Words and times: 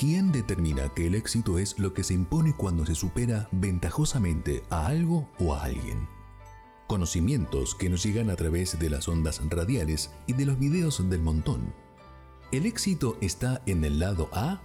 ¿Quién 0.00 0.32
determina 0.32 0.88
que 0.88 1.08
el 1.08 1.14
éxito 1.14 1.58
es 1.58 1.78
lo 1.78 1.92
que 1.92 2.04
se 2.04 2.14
impone 2.14 2.54
cuando 2.56 2.86
se 2.86 2.94
supera 2.94 3.50
ventajosamente 3.52 4.64
a 4.70 4.86
algo 4.86 5.28
o 5.38 5.54
a 5.54 5.64
alguien? 5.64 6.08
Conocimientos 6.86 7.74
que 7.74 7.90
nos 7.90 8.02
llegan 8.02 8.30
a 8.30 8.36
través 8.36 8.78
de 8.78 8.88
las 8.88 9.08
ondas 9.08 9.42
radiales 9.50 10.10
y 10.26 10.32
de 10.32 10.46
los 10.46 10.58
videos 10.58 11.06
del 11.10 11.20
montón. 11.20 11.74
¿El 12.50 12.64
éxito 12.64 13.18
está 13.20 13.60
en 13.66 13.84
el 13.84 13.98
lado 13.98 14.30
A? 14.32 14.62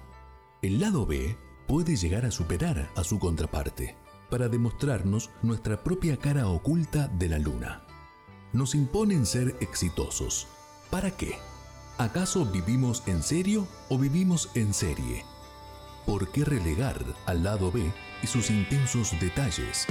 El 0.62 0.80
lado 0.80 1.06
B 1.06 1.36
puede 1.68 1.98
llegar 1.98 2.26
a 2.26 2.32
superar 2.32 2.90
a 2.96 3.04
su 3.04 3.20
contraparte 3.20 3.98
para 4.30 4.48
demostrarnos 4.48 5.32
nuestra 5.42 5.84
propia 5.84 6.16
cara 6.16 6.48
oculta 6.48 7.10
de 7.10 7.28
la 7.28 7.40
luna. 7.40 7.86
Nos 8.54 8.74
imponen 8.74 9.26
ser 9.26 9.58
exitosos. 9.60 10.48
¿Para 10.90 11.12
qué? 11.12 11.36
¿Acaso 11.98 12.44
vivimos 12.46 13.04
en 13.06 13.24
serio 13.24 13.66
o 13.88 13.98
vivimos 13.98 14.50
en 14.54 14.74
serie? 14.74 15.24
¿Por 16.06 16.30
qué 16.30 16.44
relegar 16.44 17.02
al 17.26 17.44
lado 17.44 17.72
B 17.72 17.90
y 18.22 18.28
sus 18.28 18.50
intensos 18.50 19.18
detalles? 19.22 19.88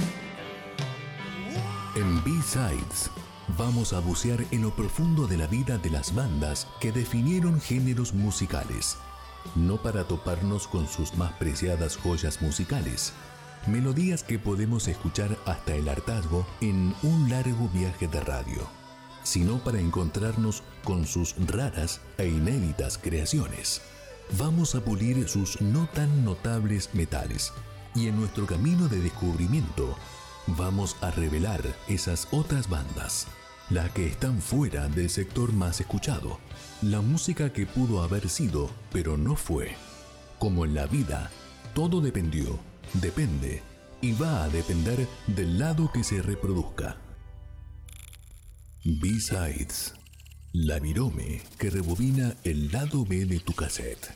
En 1.95 2.23
B-Sides 2.23 3.09
vamos 3.57 3.91
a 3.93 4.01
bucear 4.01 4.45
en 4.51 4.61
lo 4.61 4.75
profundo 4.75 5.25
de 5.25 5.37
la 5.37 5.47
vida 5.47 5.79
de 5.79 5.89
las 5.89 6.13
bandas 6.13 6.67
que 6.79 6.91
definieron 6.91 7.59
géneros 7.59 8.13
musicales, 8.13 8.97
no 9.55 9.77
para 9.81 10.03
toparnos 10.03 10.67
con 10.67 10.87
sus 10.87 11.15
más 11.15 11.33
preciadas 11.33 11.97
joyas 11.97 12.39
musicales, 12.39 13.13
melodías 13.65 14.21
que 14.21 14.37
podemos 14.37 14.87
escuchar 14.87 15.39
hasta 15.47 15.73
el 15.73 15.89
hartazgo 15.89 16.45
en 16.61 16.93
un 17.01 17.31
largo 17.31 17.67
viaje 17.69 18.07
de 18.07 18.21
radio 18.21 18.85
sino 19.25 19.57
para 19.57 19.79
encontrarnos 19.79 20.63
con 20.85 21.05
sus 21.05 21.35
raras 21.47 21.99
e 22.17 22.27
inéditas 22.27 22.97
creaciones. 22.97 23.81
Vamos 24.37 24.75
a 24.75 24.81
pulir 24.81 25.27
sus 25.27 25.59
no 25.59 25.89
tan 25.93 26.23
notables 26.23 26.91
metales 26.93 27.51
y 27.93 28.07
en 28.07 28.17
nuestro 28.17 28.45
camino 28.45 28.87
de 28.87 28.99
descubrimiento 28.99 29.97
vamos 30.47 30.95
a 31.01 31.11
revelar 31.11 31.61
esas 31.87 32.27
otras 32.31 32.69
bandas, 32.69 33.27
las 33.69 33.91
que 33.91 34.07
están 34.07 34.41
fuera 34.41 34.87
del 34.87 35.09
sector 35.09 35.51
más 35.51 35.81
escuchado, 35.81 36.39
la 36.81 37.01
música 37.01 37.51
que 37.51 37.65
pudo 37.65 38.01
haber 38.01 38.29
sido 38.29 38.69
pero 38.93 39.17
no 39.17 39.35
fue. 39.35 39.75
Como 40.39 40.65
en 40.65 40.75
la 40.75 40.85
vida, 40.85 41.31
todo 41.73 41.99
dependió, 41.99 42.59
depende 42.93 43.63
y 44.01 44.13
va 44.13 44.43
a 44.43 44.49
depender 44.49 45.07
del 45.27 45.57
lado 45.57 45.91
que 45.91 46.03
se 46.03 46.21
reproduzca. 46.21 46.97
B-Sides. 48.83 49.95
La 50.57 50.79
virome 50.79 51.41
que 51.57 51.69
rebobina 51.69 52.33
el 52.45 52.71
lado 52.71 53.03
B 53.03 53.25
de 53.25 53.39
tu 53.39 53.51
cassette. 53.51 54.07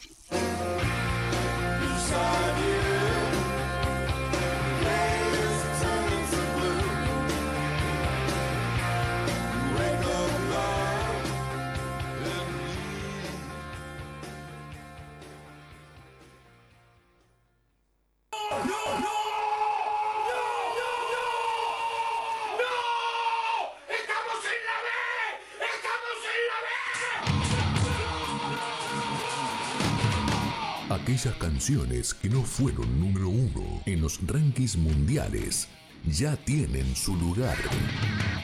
Canciones 31.60 32.14
que 32.14 32.30
no 32.30 32.42
fueron 32.42 33.02
número 33.02 33.28
uno 33.28 33.82
en 33.86 34.00
los 34.00 34.18
rankings 34.26 34.78
mundiales 34.78 35.68
ya 36.06 36.38
tienen 36.38 36.96
su 36.96 37.18
lugar. 37.18 37.58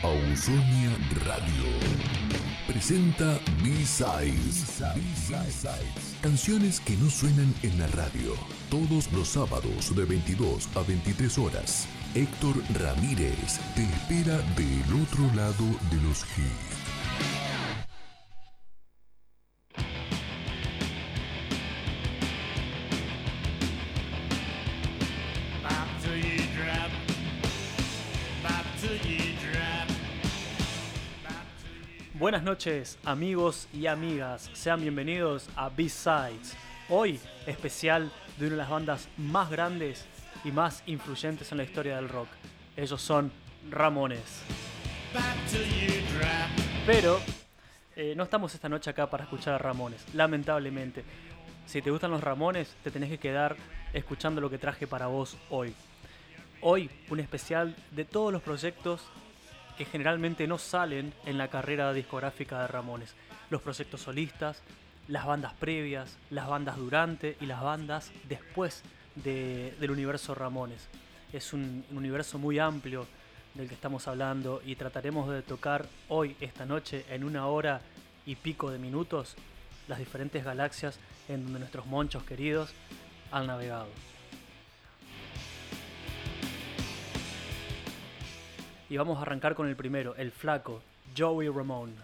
Ausonia 0.04 0.92
Radio 1.24 1.64
presenta 2.68 3.40
B-Sides. 3.64 4.84
Canciones 6.22 6.82
que 6.82 6.98
no 6.98 7.10
suenan 7.10 7.56
en 7.64 7.80
la 7.80 7.88
radio. 7.88 8.34
Todos 8.70 9.10
los 9.14 9.30
sábados 9.30 9.96
de 9.96 10.04
22 10.04 10.68
a 10.76 10.82
23 10.82 11.38
horas. 11.38 11.88
Héctor 12.16 12.62
Ramírez 12.74 13.62
te 13.76 13.84
espera 13.84 14.40
del 14.58 15.02
otro 15.02 15.24
lado 15.34 15.64
de 15.90 16.02
los 16.02 16.26
hits. 16.36 16.85
Buenas 32.26 32.42
noches 32.42 32.98
amigos 33.06 33.68
y 33.72 33.86
amigas, 33.86 34.50
sean 34.54 34.82
bienvenidos 34.82 35.48
a 35.56 35.70
B-Sides. 35.70 36.58
Hoy 36.90 37.20
especial 37.46 38.12
de 38.40 38.48
una 38.48 38.56
de 38.56 38.58
las 38.64 38.70
bandas 38.72 39.08
más 39.16 39.52
grandes 39.52 40.08
y 40.44 40.52
más 40.52 40.82
influyentes 40.88 41.52
en 41.52 41.60
la 41.60 41.64
historia 41.66 41.98
del 41.98 42.10
rock. 42.10 42.28
Ellos 42.76 43.00
son 43.00 43.32
Ramones. 43.70 44.42
Pero 46.88 47.20
eh, 47.96 48.16
no 48.18 48.24
estamos 48.24 48.56
esta 48.56 48.70
noche 48.70 48.90
acá 48.90 49.08
para 49.08 49.26
escuchar 49.26 49.54
a 49.54 49.60
Ramones, 49.60 50.04
lamentablemente. 50.16 51.06
Si 51.68 51.80
te 51.84 51.92
gustan 51.92 52.10
los 52.10 52.24
Ramones, 52.24 52.76
te 52.84 52.90
tenés 52.90 53.12
que 53.12 53.20
quedar 53.20 53.56
escuchando 53.94 54.42
lo 54.42 54.50
que 54.50 54.58
traje 54.58 54.88
para 54.88 55.06
vos 55.06 55.38
hoy. 55.52 55.76
Hoy 56.62 56.90
un 57.12 57.20
especial 57.20 57.76
de 57.92 58.04
todos 58.04 58.34
los 58.34 58.42
proyectos 58.42 59.12
que 59.78 59.86
generalmente 59.86 60.48
no 60.48 60.58
salen 60.58 61.14
en 61.26 61.38
la 61.38 61.50
carrera 61.50 61.94
discográfica 61.94 62.62
de 62.62 62.68
Ramones. 62.68 63.14
Los 63.50 63.62
proyectos 63.62 64.02
solistas, 64.02 64.62
las 65.08 65.26
bandas 65.26 65.54
previas, 65.54 66.18
las 66.30 66.48
bandas 66.48 66.78
durante 66.78 67.38
y 67.40 67.46
las 67.46 67.62
bandas 67.62 68.12
después 68.28 68.84
del 69.16 69.92
universo 69.92 70.36
Ramones. 70.36 70.88
Es 71.32 71.54
un, 71.54 71.86
un 71.92 71.98
universo 71.98 72.40
muy 72.40 72.60
amplio 72.60 73.08
del 73.54 73.68
que 73.68 73.76
estamos 73.76 74.08
hablando 74.08 74.62
y 74.66 74.76
trataremos 74.76 75.30
de 75.30 75.42
tocar 75.42 75.86
hoy, 76.10 76.36
esta 76.40 76.66
noche, 76.66 77.06
en 77.10 77.24
una 77.24 77.48
hora 77.48 77.82
y 78.26 78.36
pico 78.36 78.72
de 78.72 78.80
minutos, 78.80 79.36
las 79.88 80.00
diferentes 80.00 80.44
galaxias 80.44 81.00
en 81.30 81.44
donde 81.44 81.60
nuestros 81.60 81.86
monchos 81.86 82.24
queridos 82.24 82.74
han 83.32 83.48
navegado. 83.48 83.88
Y 88.96 88.98
vamos 88.98 89.20
a 89.20 89.24
arrancar 89.24 89.56
con 89.56 89.68
el 89.68 89.76
primero, 89.76 90.16
el 90.16 90.32
flaco, 90.32 90.82
Joey 91.18 91.50
Ramone, 91.50 91.96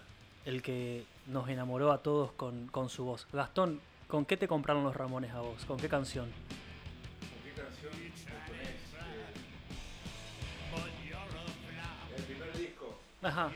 el 0.44 0.60
que 0.60 1.06
nos 1.26 1.48
enamoró 1.48 1.90
a 1.90 2.02
todos 2.02 2.32
con, 2.32 2.68
su 2.90 3.06
voz. 3.06 3.26
Gastón, 3.32 3.80
¿con 4.08 4.26
qué 4.26 4.36
te 4.36 4.46
compraron 4.46 4.84
los 4.84 4.94
Ramones 4.94 5.32
a 5.32 5.40
vos? 5.40 5.64
¿Con 5.64 5.78
qué 5.78 5.88
canción? 5.88 6.26
¿Con 6.26 7.44
qué 7.44 7.52
canción? 7.58 7.92
el 12.14 12.22
primer 12.24 12.58
disco. 12.58 13.00
Ajá. 13.22 13.50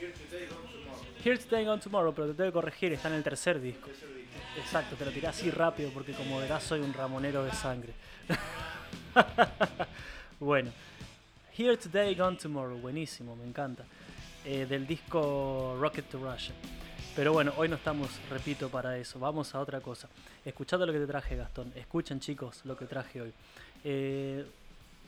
Here 0.00 0.12
Today 0.12 0.48
Gone 0.48 0.66
Tomorrow. 0.72 1.38
Today 1.48 1.64
Gone 1.64 1.80
Tomorrow, 1.80 2.12
pero 2.12 2.26
te 2.26 2.34
tengo 2.34 2.50
que 2.50 2.54
corregir, 2.54 2.92
está 2.94 3.06
en 3.06 3.14
el 3.14 3.22
tercer 3.22 3.60
disco. 3.60 3.88
Exacto, 4.56 4.96
te 4.96 5.04
lo 5.04 5.12
tiré 5.12 5.28
así 5.28 5.48
rápido 5.52 5.92
porque 5.94 6.12
como 6.12 6.40
verás 6.40 6.64
soy 6.64 6.80
un 6.80 6.92
ramonero 6.92 7.44
de 7.44 7.52
sangre. 7.52 7.92
Bueno, 10.40 10.70
Here 11.56 11.76
Today, 11.76 12.14
Gone 12.14 12.36
Tomorrow, 12.36 12.78
buenísimo, 12.78 13.34
me 13.34 13.44
encanta. 13.44 13.84
Eh, 14.44 14.66
del 14.66 14.86
disco 14.86 15.76
Rocket 15.80 16.08
to 16.08 16.18
Russia. 16.18 16.54
Pero 17.16 17.32
bueno, 17.32 17.52
hoy 17.56 17.68
no 17.68 17.74
estamos, 17.74 18.08
repito, 18.30 18.68
para 18.68 18.96
eso. 18.98 19.18
Vamos 19.18 19.52
a 19.56 19.58
otra 19.58 19.80
cosa. 19.80 20.08
Escuchando 20.44 20.86
lo 20.86 20.92
que 20.92 21.00
te 21.00 21.08
traje, 21.08 21.34
Gastón. 21.34 21.72
Escuchen, 21.74 22.20
chicos, 22.20 22.60
lo 22.64 22.76
que 22.76 22.86
traje 22.86 23.20
hoy. 23.20 23.32
Eh, 23.82 24.46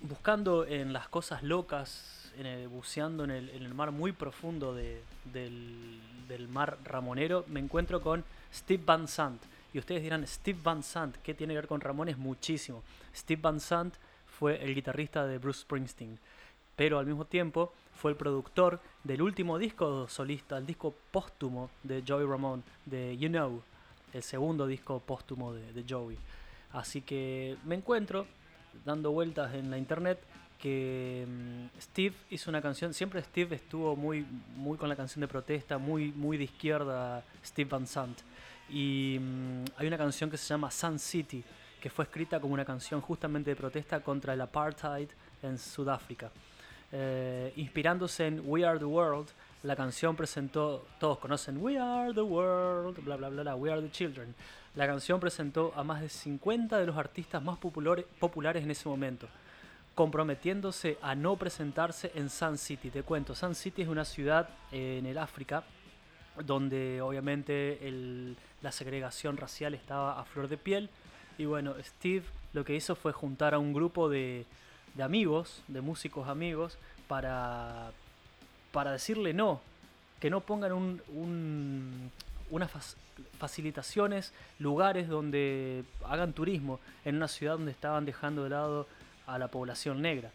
buscando 0.01 0.67
en 0.67 0.93
las 0.93 1.09
cosas 1.09 1.45
locas, 1.45 2.33
buceando 2.69 3.23
en 3.23 3.31
el, 3.31 3.73
mar 3.73 3.93
muy 3.93 4.11
profundo 4.11 4.75
del, 4.75 5.01
del, 5.33 6.49
mar 6.49 6.77
ramonero, 6.83 7.45
me 7.47 7.61
encuentro 7.61 8.01
con 8.01 8.25
Steve 8.53 8.83
Van 8.85 9.07
Sant. 9.07 9.41
Y 9.73 9.79
ustedes 9.79 10.03
dirán, 10.03 10.27
Steve 10.27 10.59
Van 10.61 10.83
Sant, 10.83 11.19
¿qué 11.19 11.35
tiene 11.35 11.53
que 11.53 11.59
ver 11.59 11.69
con 11.69 11.81
Ramones? 11.81 12.19
Muchísimo. 12.19 12.83
Steve 13.15 13.41
Van 13.41 13.61
Sant 13.61 13.95
fue 14.41 14.65
el 14.65 14.75
guitarrista 14.75 15.27
de 15.27 15.37
Bruce 15.37 15.61
Springsteen, 15.61 16.19
pero 16.75 16.99
al 16.99 17.05
mismo 17.05 17.27
tiempo 17.27 17.75
fue 17.95 18.11
el 18.11 18.17
productor 18.17 18.81
del 19.05 19.21
último 19.21 19.59
disco 19.59 20.09
solista, 20.09 20.57
el 20.57 20.65
disco 20.65 20.95
póstumo 21.11 21.69
de 21.83 22.03
Joey 22.09 22.27
Ramone, 22.27 22.63
de 22.87 23.19
You 23.19 23.29
Know, 23.29 23.63
el 24.15 24.23
segundo 24.23 24.67
disco 24.67 24.99
póstumo 24.99 25.53
de, 25.53 25.85
Joey. 25.87 26.17
Así 26.73 27.03
que 27.03 27.59
me 27.67 27.75
encuentro 27.75 28.27
dando 28.87 29.11
vueltas 29.13 29.55
en 29.55 29.71
la 29.71 29.77
internet 29.77 30.19
que 30.59 31.27
mm, 31.29 31.79
Steve 31.79 32.15
hizo 32.31 32.49
una 32.49 32.63
canción, 32.63 32.95
siempre 32.95 33.23
Steve 33.23 33.57
estuvo 33.57 33.95
muy, 33.95 34.25
muy 34.57 34.79
con 34.79 34.89
la 34.89 34.97
canción 34.97 35.21
de 35.21 35.29
protesta, 35.29 35.77
muy, 35.77 36.13
muy 36.13 36.39
de 36.39 36.45
izquierda, 36.45 37.23
Steve 37.45 37.69
Van 37.69 37.87
Sant. 37.87 38.19
Y 38.71 39.19
mm, 39.21 39.65
hay 39.77 39.87
una 39.87 39.99
canción 39.99 40.31
que 40.31 40.39
se 40.39 40.47
llama 40.47 40.71
Sun 40.71 40.99
City, 40.99 41.45
que 41.81 41.91
fue 41.91 42.05
escrita 42.05 42.41
como 42.41 42.55
una 42.55 42.65
canción 42.65 43.01
justamente 43.01 43.51
de 43.51 43.57
protesta 43.57 44.01
contra 44.01 44.35
el 44.35 44.41
apartheid 44.41 45.09
en 45.43 45.59
Sudáfrica. 45.59 46.31
Eh, 46.93 47.53
inspirándose 47.57 48.27
en 48.27 48.43
We 48.45 48.65
Are 48.65 48.79
the 48.79 48.85
World, 48.85 49.29
la 49.63 49.77
canción 49.77 50.17
presentó, 50.17 50.87
todos 50.99 51.19
conocen 51.19 51.59
We 51.63 51.79
Are 51.79 52.13
the 52.13 52.23
World, 52.23 53.05
bla 53.05 53.17
bla 53.17 53.29
bla, 53.29 53.43
bla 53.43 53.55
We 53.57 53.71
Are 53.71 53.81
the 53.81 53.91
Children. 53.91 54.35
La 54.75 54.87
canción 54.87 55.21
presentó 55.21 55.73
a 55.75 55.83
más 55.83 56.01
de 56.01 56.09
50 56.09 56.79
de 56.79 56.87
los 56.87 56.97
artistas 56.97 57.43
más 57.43 57.59
populares, 57.59 58.65
en 58.65 58.71
ese 58.71 58.89
momento, 58.89 59.29
comprometiéndose 59.95 60.99
a 61.03 61.15
no 61.15 61.37
presentarse 61.37 62.13
en 62.15 62.31
Sun 62.31 62.57
City. 62.57 62.91
Te 62.91 63.03
cuento, 63.03 63.35
Sun 63.35 63.55
City 63.55 63.83
es 63.83 63.89
una 63.89 64.05
ciudad 64.05 64.49
en 64.71 65.07
el 65.07 65.19
África 65.19 65.65
donde 66.45 67.03
obviamente 67.03 67.87
el, 67.87 68.37
la 68.63 68.73
segregación 68.73 69.37
racial 69.37 69.75
estaba 69.75 70.21
a 70.21 70.25
flor 70.25 70.49
de 70.49 70.57
piel. 70.57 70.91
Y 71.41 71.47
bueno, 71.47 71.75
Steve 71.83 72.25
lo 72.53 72.67
que 72.67 72.75
hizo 72.77 72.95
fue 72.95 73.13
juntar 73.13 73.55
a 73.55 73.59
un 73.59 73.73
grupo 73.73 74.11
de, 74.11 74.45
amigos, 75.01 75.63
de 75.69 75.81
músicos 75.81 76.29
amigos, 76.29 76.77
para, 77.09 77.93
para 78.73 78.93
decirle 78.93 79.33
no, 79.33 79.63
que 80.21 80.29
no 80.29 80.43
pongan 80.43 80.73
un, 80.73 81.03
un, 81.15 82.11
unas 82.51 82.71
fac- 82.71 82.97
facilitaciones, 83.39 84.35
lugares 84.59 85.09
donde 85.09 85.83
hagan 86.05 86.35
turismo 86.35 86.79
en 87.07 87.17
una 87.17 87.27
ciudad 87.27 87.55
donde 87.55 87.73
estaban 87.73 88.05
dejando 88.05 88.45
de 88.45 88.51
lado 88.51 88.87
a 89.27 89.39
la 89.39 89.49
población 89.49 90.03
negra. 90.03 90.31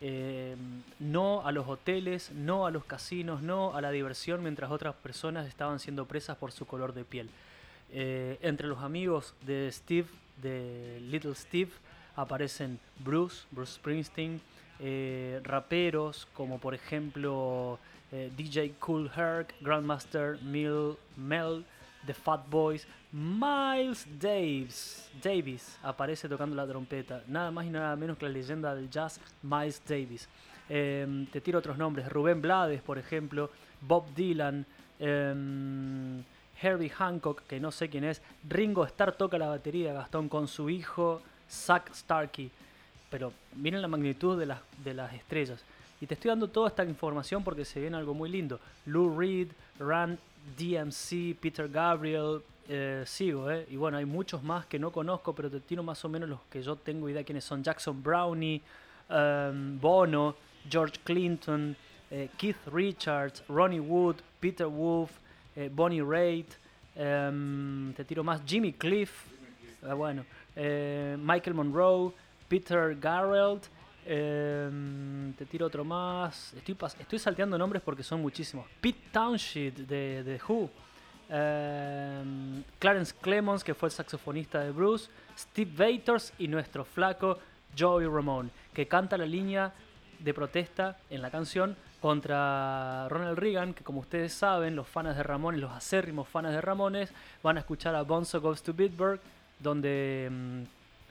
Eh, 0.00 0.56
no 0.98 1.46
a 1.46 1.52
los 1.52 1.68
hoteles, 1.68 2.32
no 2.32 2.66
a 2.66 2.72
los 2.72 2.84
casinos, 2.84 3.42
no 3.42 3.76
a 3.76 3.80
la 3.80 3.92
diversión, 3.92 4.42
mientras 4.42 4.72
otras 4.72 4.96
personas 4.96 5.46
estaban 5.46 5.78
siendo 5.78 6.06
presas 6.06 6.36
por 6.36 6.50
su 6.50 6.66
color 6.66 6.94
de 6.94 7.04
piel. 7.04 7.30
Eh, 7.92 8.38
entre 8.40 8.66
los 8.66 8.78
amigos 8.78 9.34
de 9.44 9.70
Steve, 9.70 10.06
de 10.40 10.98
Little 11.10 11.34
Steve, 11.34 11.70
aparecen 12.16 12.78
Bruce, 12.98 13.46
Bruce 13.50 13.74
Springsteen, 13.74 14.40
eh, 14.80 15.40
raperos 15.44 16.26
como 16.34 16.58
por 16.58 16.74
ejemplo 16.74 17.78
eh, 18.10 18.30
DJ 18.36 18.74
Cool 18.80 19.10
Herc, 19.14 19.54
Grandmaster 19.60 20.40
Mil, 20.42 20.96
Mel, 21.16 21.64
The 22.06 22.14
Fat 22.14 22.48
Boys, 22.48 22.86
Miles 23.12 24.06
Davis, 24.20 25.10
Davis 25.22 25.78
aparece 25.82 26.28
tocando 26.28 26.56
la 26.56 26.66
trompeta, 26.66 27.22
nada 27.28 27.50
más 27.50 27.66
y 27.66 27.70
nada 27.70 27.94
menos 27.94 28.18
que 28.18 28.26
la 28.26 28.32
leyenda 28.32 28.74
del 28.74 28.90
jazz 28.90 29.20
Miles 29.42 29.82
Davis. 29.86 30.28
Eh, 30.68 31.26
te 31.30 31.40
tiro 31.40 31.58
otros 31.58 31.76
nombres, 31.78 32.08
Rubén 32.08 32.40
Blades, 32.40 32.80
por 32.82 32.98
ejemplo, 32.98 33.50
Bob 33.80 34.12
Dylan, 34.14 34.64
em, 34.98 36.22
Herbie 36.62 36.90
Hancock, 36.90 37.42
que 37.46 37.60
no 37.60 37.72
sé 37.72 37.88
quién 37.88 38.04
es, 38.04 38.22
Ringo 38.48 38.84
Starr 38.84 39.12
toca 39.12 39.38
la 39.38 39.48
batería, 39.48 39.92
Gastón, 39.92 40.28
con 40.28 40.48
su 40.48 40.70
hijo 40.70 41.20
Zack 41.50 41.92
Starkey. 41.94 42.50
Pero 43.10 43.32
miren 43.56 43.82
la 43.82 43.88
magnitud 43.88 44.38
de 44.38 44.46
las, 44.46 44.60
de 44.84 44.94
las 44.94 45.12
estrellas. 45.12 45.62
Y 46.00 46.06
te 46.06 46.14
estoy 46.14 46.30
dando 46.30 46.48
toda 46.48 46.68
esta 46.68 46.84
información 46.84 47.44
porque 47.44 47.64
se 47.64 47.80
viene 47.80 47.96
algo 47.96 48.14
muy 48.14 48.30
lindo. 48.30 48.58
Lou 48.86 49.18
Reed, 49.18 49.48
Rand 49.78 50.18
DMC, 50.58 51.38
Peter 51.40 51.68
Gabriel, 51.68 52.40
eh, 52.68 53.04
sigo, 53.06 53.50
¿eh? 53.50 53.66
Y 53.70 53.76
bueno, 53.76 53.98
hay 53.98 54.04
muchos 54.04 54.42
más 54.42 54.66
que 54.66 54.78
no 54.78 54.90
conozco, 54.90 55.34
pero 55.34 55.50
te 55.50 55.60
tiro 55.60 55.82
más 55.82 56.04
o 56.04 56.08
menos 56.08 56.28
los 56.28 56.40
que 56.50 56.62
yo 56.62 56.76
tengo 56.76 57.08
idea 57.08 57.24
quiénes 57.24 57.44
son. 57.44 57.62
Jackson 57.62 58.02
Brownie, 58.02 58.60
em, 59.08 59.78
Bono, 59.80 60.34
George 60.68 60.98
Clinton, 61.04 61.76
eh, 62.10 62.28
Keith 62.36 62.66
Richards, 62.72 63.44
Ronnie 63.48 63.80
Wood, 63.80 64.16
Peter 64.40 64.66
Wolf, 64.66 65.10
eh, 65.56 65.70
Bonnie 65.72 66.02
Raitt, 66.02 66.54
em, 66.96 67.92
te 67.94 68.04
tiro 68.04 68.24
más, 68.24 68.42
Jimmy 68.46 68.72
Cliff, 68.72 69.26
ah, 69.86 69.94
bueno, 69.94 70.24
eh, 70.56 71.16
Michael 71.18 71.54
Monroe, 71.54 72.12
Peter 72.48 72.96
Garrett, 72.98 73.68
em, 74.06 75.32
te 75.34 75.46
tiro 75.46 75.66
otro 75.66 75.84
más, 75.84 76.54
estoy, 76.54 76.76
estoy 76.98 77.18
salteando 77.18 77.56
nombres 77.58 77.82
porque 77.82 78.02
son 78.02 78.20
muchísimos, 78.20 78.66
Pete 78.80 79.08
Townshend 79.12 79.86
de, 79.86 80.22
de 80.22 80.40
Who, 80.46 80.70
em, 81.28 82.62
Clarence 82.78 83.14
Clemons 83.20 83.64
que 83.64 83.74
fue 83.74 83.88
el 83.88 83.92
saxofonista 83.92 84.60
de 84.60 84.70
Bruce, 84.70 85.10
Steve 85.36 85.70
Vators 85.74 86.32
y 86.38 86.48
nuestro 86.48 86.84
flaco 86.84 87.38
Joey 87.78 88.06
Ramone, 88.06 88.50
que 88.74 88.86
canta 88.86 89.16
la 89.16 89.26
línea 89.26 89.72
de 90.18 90.34
protesta 90.34 90.98
en 91.10 91.22
la 91.22 91.30
canción 91.30 91.76
contra 92.02 93.08
Ronald 93.08 93.38
Reagan, 93.38 93.72
que 93.72 93.84
como 93.84 94.00
ustedes 94.00 94.34
saben, 94.34 94.76
los 94.76 94.86
fans 94.88 95.16
de 95.16 95.22
Ramones, 95.22 95.60
los 95.60 95.70
acérrimos 95.72 96.28
fans 96.28 96.50
de 96.50 96.60
Ramones, 96.60 97.10
van 97.42 97.56
a 97.56 97.60
escuchar 97.60 97.94
a 97.94 98.02
Bonzo 98.02 98.40
Goes 98.40 98.62
to 98.62 98.74
Bitburg, 98.74 99.20
donde 99.60 100.28
mm, 100.30 100.62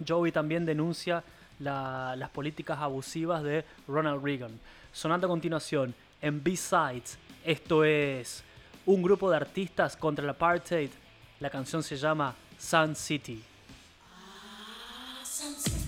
Joey 0.08 0.32
también 0.32 0.66
denuncia 0.66 1.24
la- 1.60 2.16
las 2.18 2.30
políticas 2.30 2.78
abusivas 2.80 3.42
de 3.42 3.64
Ronald 3.88 4.24
Reagan. 4.24 4.52
Sonando 4.92 5.28
a 5.28 5.30
continuación, 5.30 5.96
en 6.22 6.44
B-Sides, 6.44 7.18
esto 7.46 7.84
es 7.86 8.44
un 8.86 9.02
grupo 9.02 9.30
de 9.30 9.38
artistas 9.38 9.96
contra 9.96 10.24
el 10.24 10.30
apartheid, 10.30 10.90
la 11.40 11.50
canción 11.50 11.82
se 11.82 11.96
llama 11.96 12.36
Sun 12.60 12.96
City. 12.96 13.42
We're 14.14 14.28
rockers 15.24 15.66
and 15.76 15.81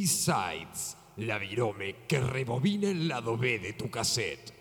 B-Sides, 0.00 0.96
la 1.16 1.36
virome 1.36 2.06
que 2.08 2.20
rebobina 2.20 2.88
el 2.88 3.06
lado 3.06 3.36
B 3.36 3.58
de 3.58 3.74
tu 3.74 3.90
cassette. 3.90 4.59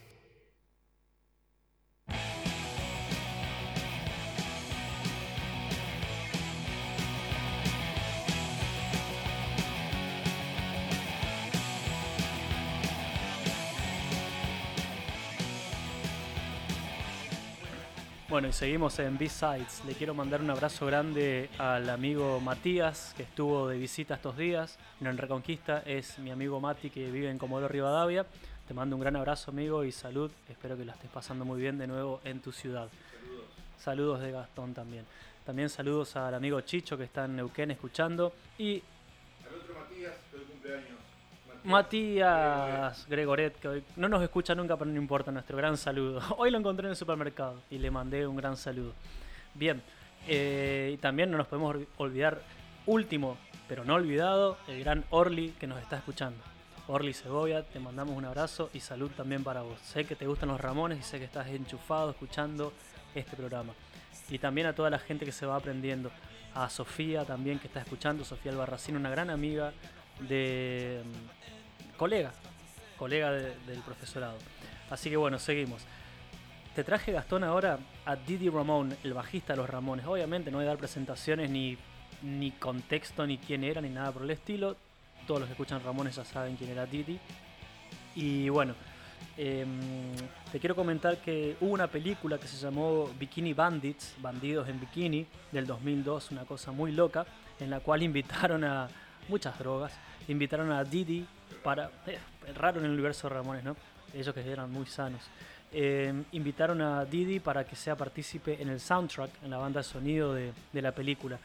Seguimos 18.59 18.99
en 18.99 19.17
B-Sides. 19.17 19.85
Le 19.85 19.93
quiero 19.93 20.13
mandar 20.13 20.41
un 20.41 20.49
abrazo 20.49 20.85
grande 20.85 21.49
al 21.57 21.89
amigo 21.89 22.41
Matías, 22.41 23.13
que 23.15 23.23
estuvo 23.23 23.69
de 23.69 23.77
visita 23.77 24.15
estos 24.15 24.35
días 24.35 24.77
en 24.99 25.17
Reconquista. 25.17 25.81
Es 25.85 26.19
mi 26.19 26.29
amigo 26.29 26.59
Mati, 26.59 26.89
que 26.89 27.09
vive 27.09 27.29
en 27.29 27.37
Comodoro 27.37 27.69
Rivadavia. 27.69 28.25
Te 28.67 28.73
mando 28.73 28.97
un 28.97 29.01
gran 29.01 29.15
abrazo, 29.15 29.51
amigo, 29.51 29.85
y 29.85 29.93
salud. 29.93 30.29
Espero 30.49 30.75
que 30.75 30.83
la 30.83 30.91
estés 30.91 31.09
pasando 31.09 31.45
muy 31.45 31.61
bien 31.61 31.77
de 31.77 31.87
nuevo 31.87 32.19
en 32.25 32.41
tu 32.41 32.51
ciudad. 32.51 32.89
Saludos 33.77 34.19
de 34.19 34.31
Gastón 34.31 34.73
también. 34.73 35.05
También 35.45 35.69
saludos 35.69 36.17
al 36.17 36.33
amigo 36.33 36.59
Chicho, 36.59 36.97
que 36.97 37.05
está 37.05 37.23
en 37.23 37.37
Neuquén 37.37 37.71
escuchando. 37.71 38.33
Y 38.57 38.83
Matías, 39.73 40.15
del 40.33 40.43
cumpleaños. 40.43 40.98
Matías 41.63 43.05
Gregoret, 43.09 43.55
que 43.59 43.67
hoy 43.67 43.83
no 43.95 44.07
nos 44.09 44.23
escucha 44.23 44.55
nunca, 44.55 44.77
pero 44.77 44.89
no 44.91 44.97
importa, 44.97 45.31
nuestro 45.31 45.57
gran 45.57 45.77
saludo. 45.77 46.21
Hoy 46.37 46.51
lo 46.51 46.57
encontré 46.57 46.85
en 46.87 46.91
el 46.91 46.95
supermercado 46.95 47.61
y 47.69 47.77
le 47.77 47.91
mandé 47.91 48.25
un 48.25 48.35
gran 48.35 48.55
saludo. 48.57 48.93
Bien, 49.53 49.81
eh, 50.27 50.91
y 50.93 50.97
también 50.97 51.29
no 51.31 51.37
nos 51.37 51.47
podemos 51.47 51.75
olvi- 51.75 51.87
olvidar, 51.97 52.41
último, 52.85 53.37
pero 53.67 53.83
no 53.83 53.95
olvidado, 53.95 54.57
el 54.67 54.79
gran 54.79 55.03
Orly 55.09 55.49
que 55.59 55.67
nos 55.67 55.79
está 55.81 55.97
escuchando. 55.97 56.37
Orly 56.87 57.13
Segovia, 57.13 57.63
te 57.63 57.79
mandamos 57.79 58.15
un 58.15 58.25
abrazo 58.25 58.69
y 58.73 58.79
salud 58.79 59.11
también 59.15 59.43
para 59.43 59.61
vos. 59.61 59.79
Sé 59.81 60.05
que 60.05 60.15
te 60.15 60.25
gustan 60.25 60.49
los 60.49 60.59
Ramones 60.59 60.99
y 60.99 61.03
sé 61.03 61.19
que 61.19 61.25
estás 61.25 61.47
enchufado 61.47 62.09
escuchando 62.11 62.73
este 63.13 63.35
programa. 63.35 63.73
Y 64.29 64.39
también 64.39 64.65
a 64.67 64.73
toda 64.73 64.89
la 64.89 64.97
gente 64.99 65.25
que 65.25 65.31
se 65.31 65.45
va 65.45 65.55
aprendiendo. 65.55 66.09
A 66.55 66.67
Sofía 66.67 67.25
también 67.25 67.59
que 67.59 67.67
está 67.67 67.79
escuchando, 67.81 68.25
Sofía 68.25 68.51
Albarracín, 68.51 68.95
una 68.95 69.11
gran 69.11 69.29
amiga 69.29 69.71
de 70.27 71.01
mm, 71.03 71.97
colega, 71.97 72.31
colega 72.97 73.31
de- 73.31 73.55
del 73.67 73.79
profesorado. 73.85 74.37
Así 74.89 75.09
que 75.09 75.17
bueno, 75.17 75.39
seguimos. 75.39 75.81
Te 76.75 76.83
traje 76.83 77.11
Gastón 77.11 77.43
ahora 77.43 77.79
a 78.05 78.15
Didi 78.15 78.49
Ramón, 78.49 78.95
el 79.03 79.13
bajista 79.13 79.53
de 79.53 79.57
los 79.57 79.69
Ramones. 79.69 80.05
Obviamente 80.05 80.49
no 80.51 80.57
voy 80.57 80.65
a 80.65 80.69
dar 80.69 80.77
presentaciones 80.77 81.49
ni, 81.49 81.77
ni 82.21 82.51
contexto, 82.51 83.25
ni 83.27 83.37
quién 83.37 83.63
era, 83.63 83.81
ni 83.81 83.89
nada 83.89 84.11
por 84.11 84.23
el 84.23 84.29
estilo. 84.31 84.77
Todos 85.27 85.41
los 85.41 85.47
que 85.47 85.53
escuchan 85.53 85.83
Ramones 85.83 86.15
ya 86.15 86.25
saben 86.25 86.55
quién 86.55 86.69
era 86.71 86.85
Didi. 86.85 87.19
Y 88.15 88.49
bueno, 88.49 88.75
em, 89.37 89.79
te 90.51 90.59
quiero 90.59 90.75
comentar 90.75 91.17
que 91.17 91.55
hubo 91.59 91.71
una 91.71 91.87
película 91.87 92.37
que 92.37 92.47
se 92.47 92.57
llamó 92.57 93.07
Bikini 93.19 93.53
Bandits, 93.53 94.15
Bandidos 94.19 94.67
en 94.69 94.79
Bikini, 94.79 95.25
del 95.51 95.65
2002, 95.67 96.31
una 96.31 96.45
cosa 96.45 96.71
muy 96.71 96.91
loca, 96.91 97.25
en 97.59 97.69
la 97.69 97.79
cual 97.81 98.03
invitaron 98.03 98.63
a 98.63 98.87
muchas 99.27 99.57
drogas, 99.59 99.91
invitaron 100.31 100.71
a 100.71 100.83
Didi 100.83 101.25
para... 101.63 101.91
eh, 102.07 102.19
raro 102.55 102.79
en 102.79 102.85
el 102.85 102.91
universo 102.91 103.27
de 103.27 103.35
Ramones, 103.35 103.63
¿no? 103.63 103.75
Ellos 104.13 104.33
que 104.33 104.49
eran 104.49 104.71
muy 104.71 104.85
sanos. 104.85 105.21
Eh, 105.71 106.23
invitaron 106.31 106.81
a 106.81 107.05
Didi 107.05 107.39
para 107.39 107.63
que 107.63 107.75
sea 107.75 107.95
partícipe 107.95 108.59
en 108.61 108.69
el 108.69 108.79
soundtrack, 108.79 109.43
en 109.43 109.51
la 109.51 109.57
banda 109.57 109.81
de 109.81 109.83
sonido 109.83 110.33
de, 110.33 110.53
la 110.73 110.91
película. 110.91 111.37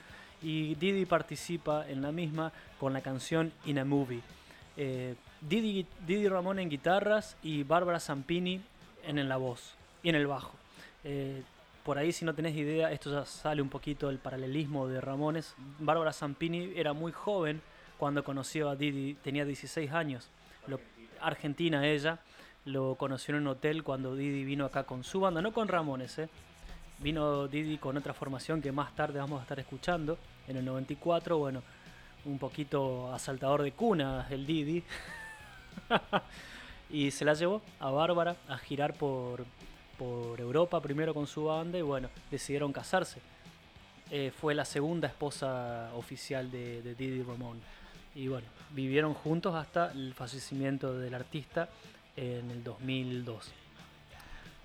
Y 0.42 0.74
Didi 0.76 1.04
participa 1.04 1.86
en 1.88 2.02
la 2.02 2.10
misma 2.10 2.52
con 2.78 2.92
la 2.92 3.00
canción 3.00 3.52
In 3.66 3.78
a 3.78 3.84
Movie. 3.84 4.22
Eh, 4.76 5.14
Didi, 5.40 5.86
Didi 6.06 6.28
Ramón 6.28 6.58
en 6.58 6.70
guitarras 6.70 7.36
y 7.42 7.62
Bárbara 7.64 8.00
Zampini 8.00 8.60
en, 9.02 9.28
la 9.28 9.36
voz 9.36 9.74
y 10.02 10.08
en 10.08 10.14
el 10.14 10.26
bajo. 10.26 10.52
Eh, 11.04 11.42
por 11.84 11.98
ahí, 11.98 12.12
si 12.12 12.24
no 12.24 12.34
tenés 12.34 12.56
idea, 12.56 12.90
esto 12.92 13.12
ya 13.12 13.26
sale 13.26 13.60
un 13.60 13.68
poquito 13.68 14.08
del 14.08 14.18
paralelismo 14.18 14.88
de 14.88 15.02
Ramones. 15.02 15.54
Bárbara 15.78 16.14
Zampini 16.14 16.72
era 16.74 16.94
muy 16.94 17.12
joven 17.12 17.60
cuando 17.98 18.24
conoció 18.24 18.68
a 18.68 18.76
Didi, 18.76 19.14
tenía 19.14 19.44
16 19.44 19.92
años. 19.92 20.30
Argentina 21.20 21.86
ella, 21.86 22.18
lo 22.64 22.94
conoció 22.96 23.34
en 23.34 23.42
un 23.42 23.48
hotel 23.48 23.82
cuando 23.82 24.14
Didi 24.14 24.44
vino 24.44 24.64
acá 24.64 24.84
con 24.84 25.04
su 25.04 25.20
banda, 25.20 25.42
no 25.42 25.52
con 25.52 25.68
Ramones, 25.68 26.18
¿eh? 26.18 26.28
Vino 26.98 27.48
Didi 27.48 27.78
con 27.78 27.96
otra 27.96 28.14
formación 28.14 28.62
que 28.62 28.72
más 28.72 28.94
tarde 28.94 29.18
vamos 29.18 29.40
a 29.40 29.42
estar 29.42 29.58
escuchando, 29.58 30.18
en 30.46 30.56
el 30.56 30.64
94, 30.64 31.38
bueno, 31.38 31.62
un 32.24 32.38
poquito 32.38 33.12
asaltador 33.12 33.62
de 33.62 33.72
cuna 33.72 34.26
el 34.30 34.46
Didi. 34.46 34.82
y 36.90 37.10
se 37.10 37.24
la 37.24 37.34
llevó 37.34 37.62
a 37.80 37.90
Bárbara 37.90 38.36
a 38.48 38.56
girar 38.58 38.94
por, 38.94 39.44
por 39.98 40.40
Europa 40.40 40.80
primero 40.80 41.12
con 41.12 41.26
su 41.26 41.44
banda 41.44 41.78
y 41.78 41.82
bueno, 41.82 42.08
decidieron 42.30 42.72
casarse. 42.72 43.20
Eh, 44.10 44.32
fue 44.38 44.54
la 44.54 44.64
segunda 44.64 45.08
esposa 45.08 45.90
oficial 45.94 46.50
de, 46.50 46.82
de 46.82 46.94
Didi 46.94 47.22
Ramón. 47.22 47.60
Y 48.14 48.28
bueno, 48.28 48.46
vivieron 48.70 49.14
juntos 49.14 49.54
hasta 49.54 49.90
el 49.92 50.14
fallecimiento 50.14 50.96
del 50.96 51.14
artista 51.14 51.68
en 52.16 52.50
el 52.50 52.62
2002. 52.62 53.52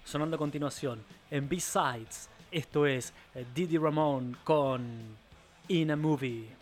Sonando 0.04 0.36
a 0.36 0.40
continuación, 0.40 1.04
en 1.32 1.50
B-Sides, 1.50 2.30
esto 2.52 2.86
es 2.86 3.14
eh, 3.36 3.46
Didi 3.54 3.78
Ramón 3.78 4.38
con 4.44 5.16
In 5.68 5.92
a 5.92 5.96
Movie. 5.96 6.59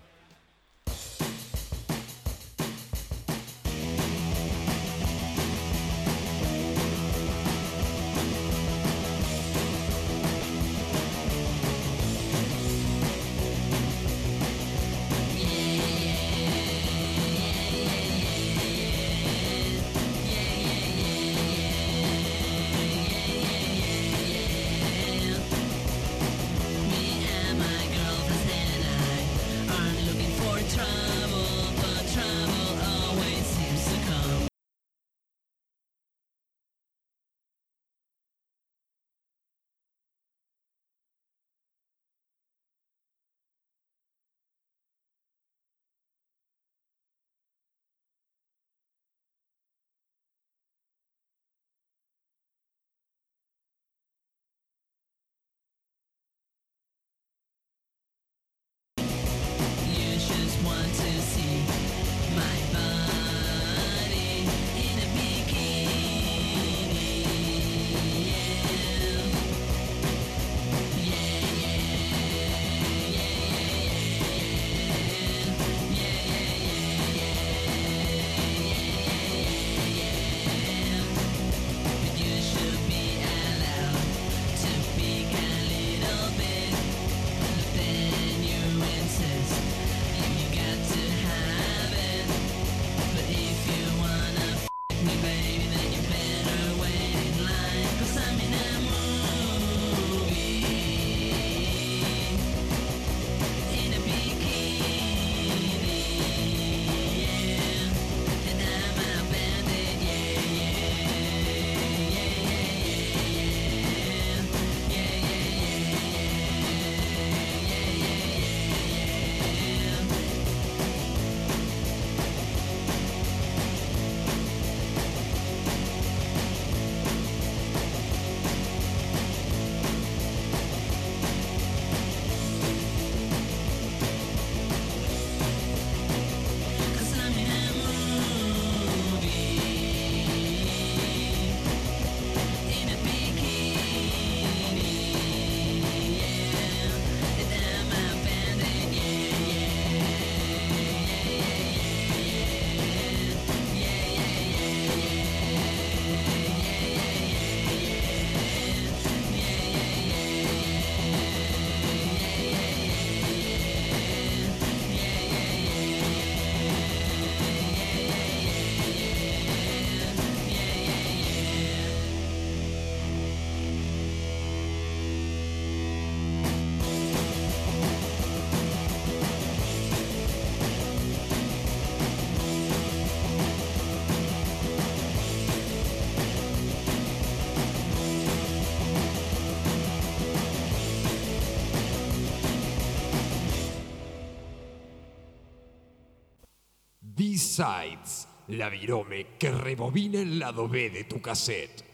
B-Sides, 197.58 198.28
la 198.50 198.70
virome 198.70 199.30
que 199.39 199.50
rebobina 199.50 200.22
el 200.22 200.38
lado 200.38 200.70
B 200.70 200.91
de 200.91 201.06
tu 201.06 201.20
cassette. 201.20 201.87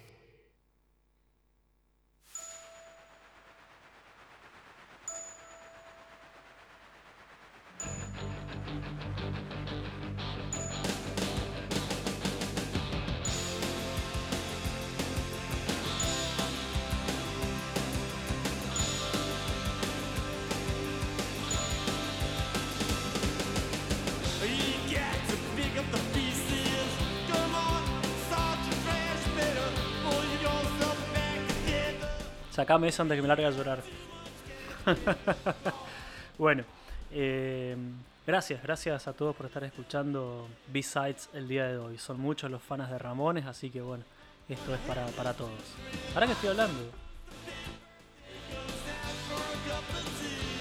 Sacame 32.63 32.87
eso 32.87 33.01
antes 33.01 33.17
que 33.17 33.21
me 33.21 33.27
largue 33.27 33.45
a 33.45 33.49
llorar. 33.49 33.79
bueno, 36.37 36.63
eh, 37.11 37.75
gracias, 38.25 38.63
gracias 38.63 39.05
a 39.05 39.11
todos 39.11 39.35
por 39.35 39.47
estar 39.47 39.65
escuchando 39.65 40.47
B-Sides 40.67 41.29
el 41.33 41.49
día 41.49 41.67
de 41.67 41.77
hoy. 41.77 41.97
Son 41.97 42.17
muchos 42.21 42.49
los 42.49 42.63
fans 42.63 42.89
de 42.89 42.97
Ramones, 42.97 43.45
así 43.47 43.69
que 43.69 43.81
bueno, 43.81 44.05
esto 44.47 44.73
es 44.73 44.79
para, 44.87 45.05
para 45.07 45.33
todos. 45.33 45.51
Ahora 46.13 46.25
que 46.25 46.31
estoy 46.31 46.51
hablando. 46.51 46.89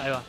Ahí 0.01 0.11
va. 0.11 0.25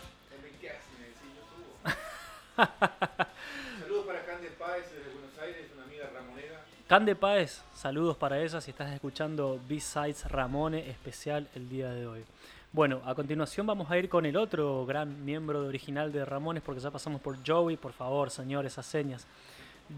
Saludos 3.80 4.06
para 4.06 4.24
Cande 4.28 4.50
Páez 4.50 4.92
desde 4.92 5.12
Buenos 5.12 5.40
Aires, 5.42 5.72
una 5.74 5.86
amiga 5.86 6.08
ramonera. 6.14 6.66
Cande 6.88 7.16
Páez, 7.16 7.64
saludos 7.84 8.16
para 8.16 8.42
ella 8.42 8.62
si 8.62 8.72
estás 8.72 8.94
escuchando 8.94 9.60
B-Sides 9.68 10.32
Ramone 10.32 10.90
especial 10.90 11.50
el 11.54 11.68
día 11.68 11.92
de 11.92 12.08
hoy. 12.08 12.24
Bueno, 12.72 13.02
a 13.06 13.14
continuación 13.14 13.68
vamos 13.68 13.92
a 13.92 13.98
ir 13.98 14.08
con 14.08 14.26
el 14.26 14.38
otro 14.38 14.86
gran 14.86 15.26
miembro 15.26 15.66
original 15.68 16.10
de 16.14 16.24
Ramones 16.24 16.64
porque 16.64 16.80
ya 16.80 16.92
pasamos 16.92 17.20
por 17.20 17.36
Joey, 17.46 17.76
por 17.76 17.92
favor, 17.92 18.32
señores, 18.32 18.72
esas 18.72 18.86
señas. 18.86 19.28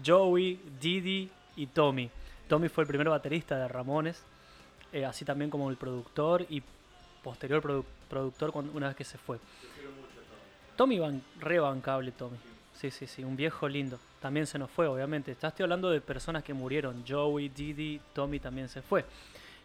Joey, 0.04 0.60
Didi 0.80 1.30
y 1.54 1.66
Tommy. 1.68 2.10
Tommy 2.48 2.68
fue 2.68 2.82
el 2.82 2.88
primer 2.88 3.08
baterista 3.08 3.56
de 3.56 3.68
Ramones, 3.68 4.20
eh, 4.92 5.04
así 5.04 5.24
también 5.24 5.48
como 5.48 5.70
el 5.70 5.76
productor 5.76 6.44
y 6.48 6.64
posterior 7.22 7.62
produ- 7.62 7.84
productor 8.10 8.50
cuando, 8.50 8.72
una 8.72 8.88
vez 8.88 8.96
que 8.96 9.04
se 9.04 9.16
fue. 9.16 9.38
Tommy 10.74 10.98
van, 10.98 11.22
re 11.38 11.60
bancable, 11.60 12.10
Tommy. 12.10 12.36
Sí, 12.74 12.90
sí, 12.90 13.06
sí, 13.06 13.22
un 13.22 13.36
viejo 13.36 13.68
lindo. 13.68 14.00
También 14.20 14.46
se 14.46 14.58
nos 14.58 14.70
fue, 14.70 14.86
obviamente. 14.86 15.32
Estoy 15.32 15.62
hablando 15.62 15.90
de 15.90 16.00
personas 16.00 16.42
que 16.42 16.54
murieron. 16.54 17.04
Joey, 17.06 17.48
Didi, 17.50 18.00
Tommy 18.12 18.40
también 18.40 18.68
se 18.68 18.82
fue. 18.82 19.04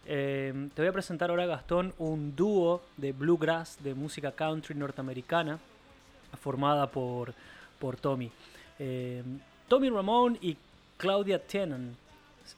Eh, 0.05 0.69
te 0.73 0.81
voy 0.81 0.89
a 0.89 0.93
presentar 0.93 1.29
ahora, 1.29 1.45
Gastón, 1.45 1.93
un 1.99 2.35
dúo 2.35 2.81
de 2.97 3.11
bluegrass 3.11 3.81
de 3.83 3.93
música 3.93 4.31
country 4.31 4.75
norteamericana 4.75 5.59
formada 6.39 6.87
por, 6.87 7.33
por 7.79 7.97
Tommy. 7.97 8.31
Eh, 8.79 9.23
Tommy 9.67 9.89
Ramone 9.89 10.37
y 10.41 10.57
Claudia 10.97 11.39
Tennant. 11.45 11.95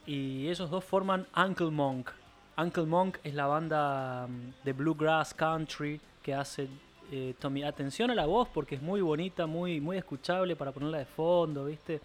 Y 0.06 0.48
ellos 0.48 0.70
dos 0.70 0.84
forman 0.84 1.26
Uncle 1.36 1.70
Monk. 1.70 2.10
Uncle 2.56 2.84
Monk 2.86 3.18
es 3.22 3.34
la 3.34 3.46
banda 3.46 4.26
mm, 4.26 4.64
de 4.64 4.72
bluegrass 4.72 5.34
country 5.34 6.00
que 6.22 6.34
hace 6.34 6.68
eh, 7.12 7.34
Tommy. 7.38 7.62
Atención 7.64 8.10
a 8.10 8.14
la 8.14 8.26
voz 8.26 8.48
porque 8.52 8.74
es 8.76 8.82
muy 8.82 9.00
bonita, 9.00 9.46
muy, 9.46 9.80
muy 9.80 9.96
escuchable 9.98 10.56
para 10.56 10.72
ponerla 10.72 10.98
de 10.98 11.04
fondo, 11.06 11.64
¿viste? 11.66 12.00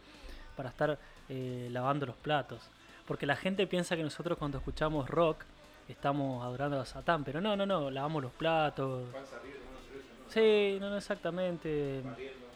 Para 0.56 0.70
estar 0.70 0.98
eh, 1.30 1.70
lavando 1.72 2.06
los 2.06 2.16
platos. 2.16 2.62
Porque 3.08 3.26
la 3.26 3.36
gente 3.36 3.66
piensa 3.68 3.96
que 3.96 4.04
nosotros 4.04 4.38
cuando 4.38 4.58
escuchamos 4.60 5.10
rock 5.10 5.44
estamos 5.88 6.44
adorando 6.44 6.80
a 6.80 6.86
Satán, 6.86 7.24
pero 7.24 7.42
no, 7.42 7.56
no, 7.56 7.66
no, 7.66 7.90
lavamos 7.90 8.22
los 8.24 8.32
platos. 8.34 9.04
Sí, 10.30 10.78
no, 10.80 10.90
no 10.90 10.98
exactamente. 10.98 12.04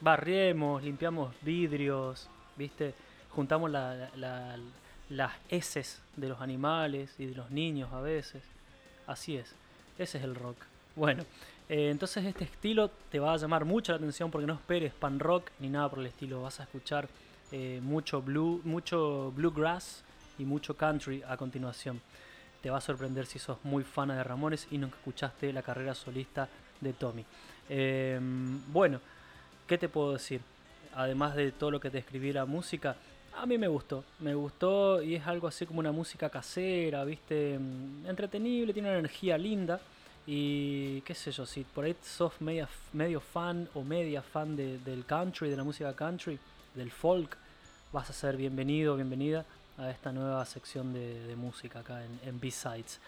Barriemos, 0.02 0.84
limpiamos 0.84 1.34
vidrios, 1.42 2.30
¿viste? 2.56 2.94
Juntamos 3.32 3.72
la- 3.72 4.10
la- 4.16 4.58
las 5.10 5.34
heces 5.50 6.02
de 6.16 6.30
los 6.30 6.42
animales 6.42 7.16
y 7.20 7.26
de 7.26 7.36
los 7.36 7.50
niños 7.52 7.92
a 7.94 8.02
veces. 8.02 8.44
Así 9.08 9.36
es, 9.38 9.56
ese 9.98 10.18
es 10.20 10.24
el 10.24 10.36
rock. 10.36 10.58
Bueno, 10.96 11.24
eh, 11.74 11.90
entonces 11.90 12.24
este 12.24 12.44
estilo 12.44 12.92
te 13.10 13.20
va 13.20 13.34
a 13.34 13.38
llamar 13.38 13.66
mucho 13.66 13.94
la 13.94 13.96
atención 13.96 14.30
porque 14.30 14.46
no 14.46 14.54
esperes 14.54 14.94
pan 14.94 15.20
rock 15.20 15.50
ni 15.58 15.70
nada 15.70 15.90
por 15.90 15.98
el 15.98 16.06
estilo. 16.06 16.44
Vas 16.44 16.60
a 16.60 16.64
escuchar 16.64 17.08
eh, 17.52 17.80
mucho 17.82 18.22
blue, 18.22 18.62
mucho 18.64 19.34
bluegrass 19.36 20.04
y 20.38 20.46
mucho 20.46 20.78
country 20.78 21.24
a 21.28 21.36
continuación. 21.36 22.00
Te 22.62 22.70
va 22.70 22.78
a 22.78 22.82
sorprender 22.82 23.26
si 23.26 23.40
sos 23.40 23.58
muy 23.64 23.84
fan 23.84 24.10
de 24.10 24.24
Ramones 24.24 24.68
y 24.70 24.78
nunca 24.78 24.98
escuchaste 24.98 25.52
la 25.52 25.64
carrera 25.64 25.96
solista 25.96 26.48
de 26.80 26.94
Tommy. 26.94 27.26
Eh, 27.68 28.20
bueno, 28.68 29.00
¿qué 29.66 29.80
te 29.80 29.90
puedo 29.90 30.14
decir? 30.14 30.42
Además 30.94 31.34
de 31.36 31.54
todo 31.54 31.72
lo 31.72 31.80
que 31.80 31.90
te 31.90 31.98
escribí 31.98 32.32
la 32.32 32.46
música, 32.46 32.96
a 33.36 33.48
mí 33.48 33.58
me 33.58 33.68
gustó, 33.68 34.04
me 34.20 34.36
gustó 34.36 35.02
y 35.02 35.16
es 35.16 35.26
algo 35.26 35.48
así 35.48 35.66
como 35.66 35.80
una 35.80 35.92
música 35.92 36.30
casera, 36.30 37.04
viste, 37.04 37.58
Mm, 37.58 38.06
entretenible, 38.06 38.74
tiene 38.74 38.90
una 38.90 39.00
energía 39.00 39.40
linda 39.40 39.80
y 40.26 41.02
qué 41.02 41.14
sé 41.14 41.32
yo, 41.32 41.46
si 41.46 41.64
por 41.64 41.84
ahí 41.86 41.96
sos 42.02 42.34
medio 42.40 43.20
fan 43.20 43.68
o 43.74 43.84
media 43.84 44.22
fan 44.22 44.56
de- 44.56 44.80
del 44.80 45.06
country, 45.06 45.50
de 45.50 45.58
la 45.58 45.64
música 45.64 45.94
country, 45.94 46.40
del 46.76 46.92
folk, 46.92 47.36
vas 47.92 48.10
a 48.10 48.14
ser 48.14 48.38
bienvenido, 48.38 48.96
bienvenida 48.96 49.46
a 49.78 49.90
esta 49.90 50.12
nueva 50.12 50.46
sección 50.46 50.94
de, 50.94 51.28
de 51.28 51.36
música 51.36 51.80
acá 51.80 52.04
en, 52.06 52.20
en 52.26 52.40
B-Sides. 52.40 53.00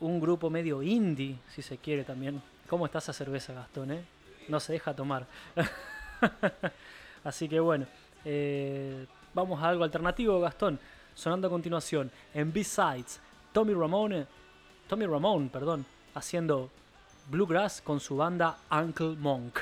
Un 0.00 0.20
grupo 0.20 0.48
medio 0.50 0.82
indie, 0.82 1.36
si 1.54 1.62
se 1.62 1.78
quiere 1.78 2.04
también. 2.04 2.40
¿Cómo 2.68 2.86
está 2.86 2.98
esa 2.98 3.12
cerveza, 3.12 3.52
Gastón? 3.52 3.90
eh? 3.92 4.04
No 4.48 4.60
se 4.60 4.72
deja 4.74 4.94
tomar. 4.94 5.26
Así 7.24 7.48
que 7.48 7.60
bueno, 7.60 7.86
eh, 8.24 9.06
vamos 9.34 9.62
a 9.62 9.68
algo 9.68 9.84
alternativo, 9.84 10.40
Gastón. 10.40 10.78
Sonando 11.14 11.48
a 11.48 11.50
continuación, 11.50 12.10
en 12.32 12.52
B-Sides, 12.52 13.20
Tommy 13.52 13.74
Ramone, 13.74 14.26
Tommy 14.88 15.04
Ramone, 15.06 15.50
perdón, 15.50 15.84
haciendo 16.14 16.70
bluegrass 17.30 17.80
con 17.80 18.00
su 18.00 18.16
banda 18.16 18.58
Uncle 18.70 19.16
Monk. 19.16 19.60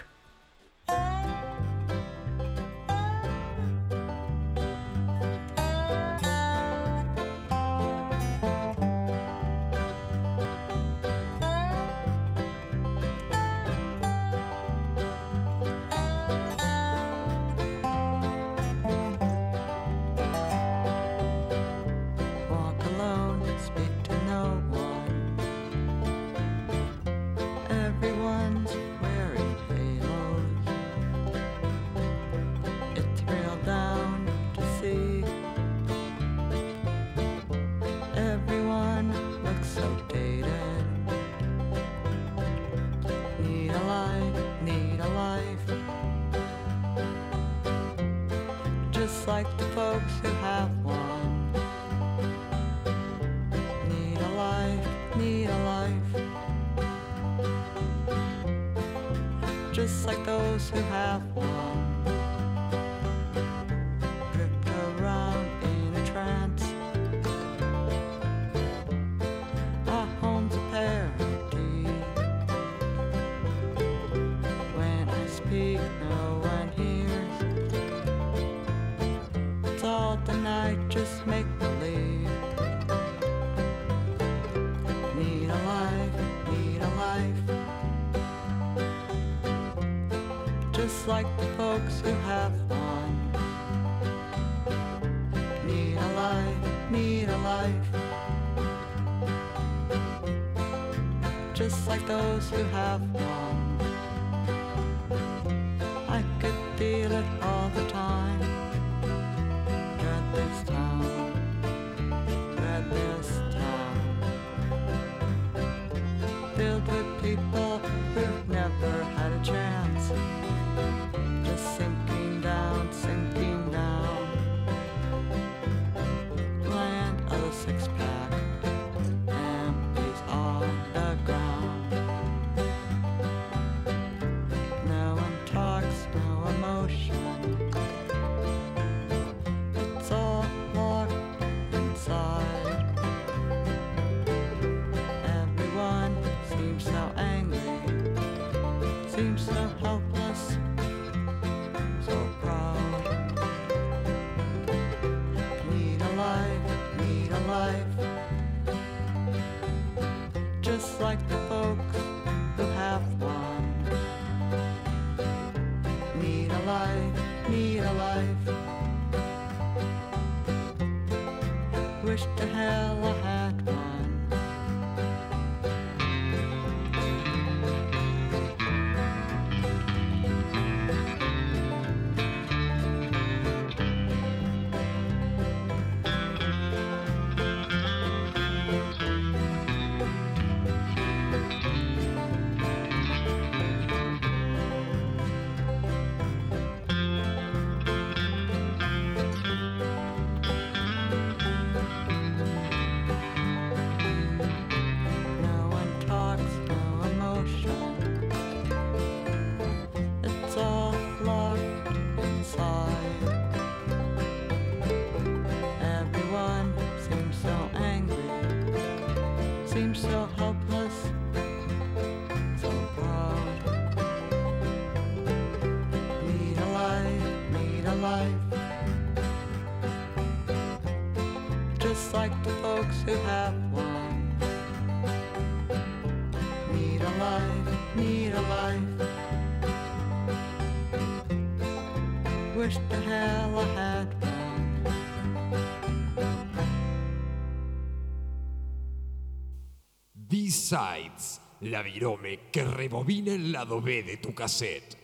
B-Sides, 250.69 251.41
la 251.61 251.81
virome 251.81 252.51
que 252.53 252.63
rebobina 252.63 253.33
el 253.33 253.53
lado 253.53 253.81
B 253.81 254.03
de 254.03 254.19
tu 254.19 254.35
cassette. 254.35 254.98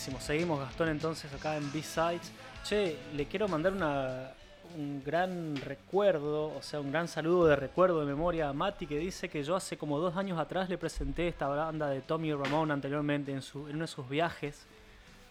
Buenísimo. 0.00 0.20
Seguimos 0.26 0.60
Gastón 0.60 0.88
entonces 0.88 1.30
acá 1.34 1.58
en 1.58 1.70
B-Sides. 1.72 2.32
Che, 2.64 2.96
le 3.14 3.26
quiero 3.26 3.48
mandar 3.48 3.74
una, 3.74 4.30
un 4.74 5.02
gran 5.04 5.56
recuerdo, 5.56 6.56
o 6.56 6.62
sea, 6.62 6.80
un 6.80 6.90
gran 6.90 7.06
saludo 7.06 7.46
de 7.46 7.56
recuerdo 7.56 8.00
de 8.00 8.06
memoria 8.06 8.48
a 8.48 8.54
Mati 8.54 8.86
que 8.86 8.96
dice 8.96 9.28
que 9.28 9.44
yo 9.44 9.54
hace 9.56 9.76
como 9.76 9.98
dos 9.98 10.16
años 10.16 10.38
atrás 10.38 10.70
le 10.70 10.78
presenté 10.78 11.28
esta 11.28 11.48
banda 11.48 11.90
de 11.90 12.00
Tommy 12.00 12.32
Ramón 12.32 12.70
anteriormente 12.70 13.30
en, 13.30 13.42
su, 13.42 13.68
en 13.68 13.74
uno 13.74 13.84
de 13.84 13.88
sus 13.88 14.08
viajes. 14.08 14.64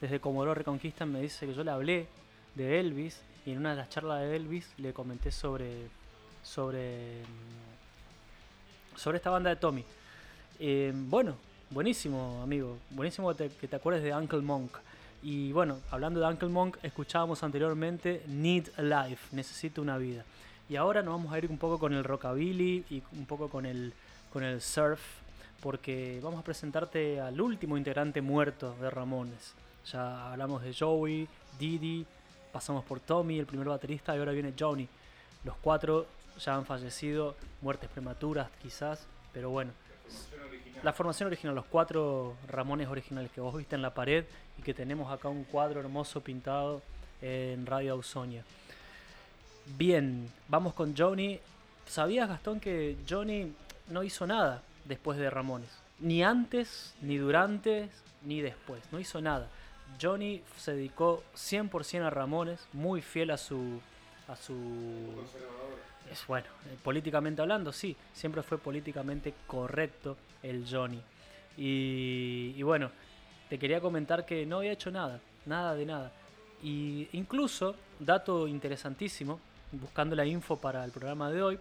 Desde 0.01 0.19
Comodoro 0.19 0.53
Reconquista 0.53 1.03
me 1.03 1.19
dice 1.19 1.47
que 1.47 1.55
yo 1.55 1.63
le 1.63 1.71
hablé 1.71 2.08
de 2.53 2.79
Elvis 2.79 3.23
y 3.47 3.53
en 3.53 3.58
una 3.58 3.71
de 3.71 3.77
las 3.77 3.89
charlas 3.89 4.19
de 4.21 4.36
Elvis 4.36 4.71
le 4.77 4.93
comenté 4.93 5.32
sobre 5.32 5.88
sobre 6.43 7.21
mm, 7.23 8.97
sobre 8.97 9.17
esta 9.17 9.32
banda 9.32 9.49
de 9.49 9.55
Tommy. 9.55 9.84
Eh, 10.60 10.91
bueno, 10.93 11.38
buenísimo, 11.71 12.41
amigo. 12.41 12.77
Buenísimo 12.89 13.34
te, 13.36 13.49
que 13.49 13.67
te 13.67 13.75
acuerdes 13.75 14.03
de 14.03 14.13
Uncle 14.13 14.41
Monk. 14.41 14.77
Y 15.21 15.51
bueno, 15.51 15.79
hablando 15.91 16.19
de 16.19 16.27
Uncle 16.27 16.49
Monk, 16.49 16.77
escuchábamos 16.84 17.43
anteriormente 17.43 18.23
Need 18.27 18.69
a 18.77 18.82
Life, 18.82 19.36
Necesito 19.36 19.82
una 19.82 19.97
vida. 19.97 20.23
Y 20.69 20.75
ahora 20.75 21.01
nos 21.01 21.13
vamos 21.13 21.34
a 21.34 21.38
ir 21.38 21.49
un 21.49 21.58
poco 21.58 21.79
con 21.79 21.93
el 21.93 22.03
rockabilly 22.03 22.86
y 22.89 23.03
un 23.13 23.25
poco 23.25 23.49
con 23.49 23.65
el, 23.65 23.93
con 24.32 24.43
el 24.43 24.62
surf, 24.62 25.01
porque 25.62 26.19
vamos 26.23 26.39
a 26.39 26.43
presentarte 26.43 27.19
al 27.19 27.41
último 27.41 27.77
integrante 27.77 28.21
muerto 28.21 28.75
de 28.79 28.89
Ramones. 28.89 29.53
Ya 29.91 30.32
hablamos 30.32 30.62
de 30.62 30.73
Joey, 30.73 31.27
Didi, 31.58 32.05
pasamos 32.51 32.86
por 32.86 32.99
Tommy, 32.99 33.39
el 33.39 33.45
primer 33.45 33.67
baterista, 33.67 34.15
y 34.15 34.19
ahora 34.19 34.32
viene 34.32 34.53
Johnny. 34.58 34.88
Los 35.43 35.55
cuatro 35.58 36.05
ya 36.39 36.55
han 36.55 36.65
fallecido, 36.65 37.36
muertes 37.62 37.89
prematuras 37.89 38.49
quizás, 38.62 39.05
pero 39.34 39.49
bueno. 39.49 39.71
La 40.84 40.93
formación 40.93 41.28
original, 41.28 41.56
los 41.56 41.65
cuatro 41.65 42.36
Ramones 42.48 42.88
originales 42.88 43.32
que 43.32 43.41
vos 43.41 43.56
viste 43.56 43.76
en 43.76 43.82
la 43.82 43.93
pared 43.93 44.24
y 44.58 44.62
que 44.62 44.74
tenemos 44.74 45.12
acá 45.12 45.28
un 45.28 45.43
cuadro 45.43 45.82
hermoso 45.82 46.22
pintado 46.22 46.82
en 47.22 47.65
Radio 47.65 47.93
Ausonia. 47.93 48.43
Bien, 49.78 50.32
vamos 50.48 50.74
con 50.74 50.95
Johnny. 50.95 51.39
¿Sabías, 51.86 52.30
Gastón, 52.30 52.60
que 52.60 52.98
Johnny 53.08 53.52
no 53.89 54.04
hizo 54.04 54.26
nada 54.26 54.63
después 54.86 55.17
de 55.17 55.30
Ramones? 55.30 55.69
Ni 56.00 56.24
antes, 56.24 56.95
ni 57.02 57.17
durante, 57.17 57.89
ni 58.24 58.41
después. 58.41 58.82
No 58.91 59.00
hizo 59.00 59.19
nada. 59.22 59.50
Johnny 60.02 60.41
se 60.58 60.76
dedicó 60.76 61.24
100% 61.36 62.04
a 62.04 62.10
Ramones, 62.10 62.67
muy 62.74 63.02
fiel 63.02 63.32
a 63.32 63.38
su... 63.38 63.82
A 64.28 64.36
su 64.36 64.54
es 66.12 66.26
bueno, 66.28 66.48
eh, 66.66 66.78
políticamente 66.84 67.42
hablando, 67.42 67.72
sí, 67.72 67.96
siempre 68.14 68.42
fue 68.44 68.58
políticamente 68.58 69.34
correcto 69.46 70.18
el 70.42 70.66
Johnny. 70.70 71.02
Y, 71.58 72.62
bueno, 72.64 72.90
te 73.50 73.60
quería 73.60 73.82
comentar 73.82 74.26
que 74.26 74.46
no 74.46 74.58
había 74.58 74.72
hecho 74.72 74.92
nada, 74.92 75.20
nada 75.46 75.76
de 75.76 75.86
nada. 75.86 76.12
Y 76.64 77.08
incluso, 77.12 77.76
dato 78.00 78.48
interesantísimo, 78.48 79.40
buscando 79.74 80.16
la 80.16 80.26
info 80.26 80.58
para 80.58 80.86
el 80.86 80.92
programa 80.92 81.30
de 81.30 81.44
hoy, 81.44 81.60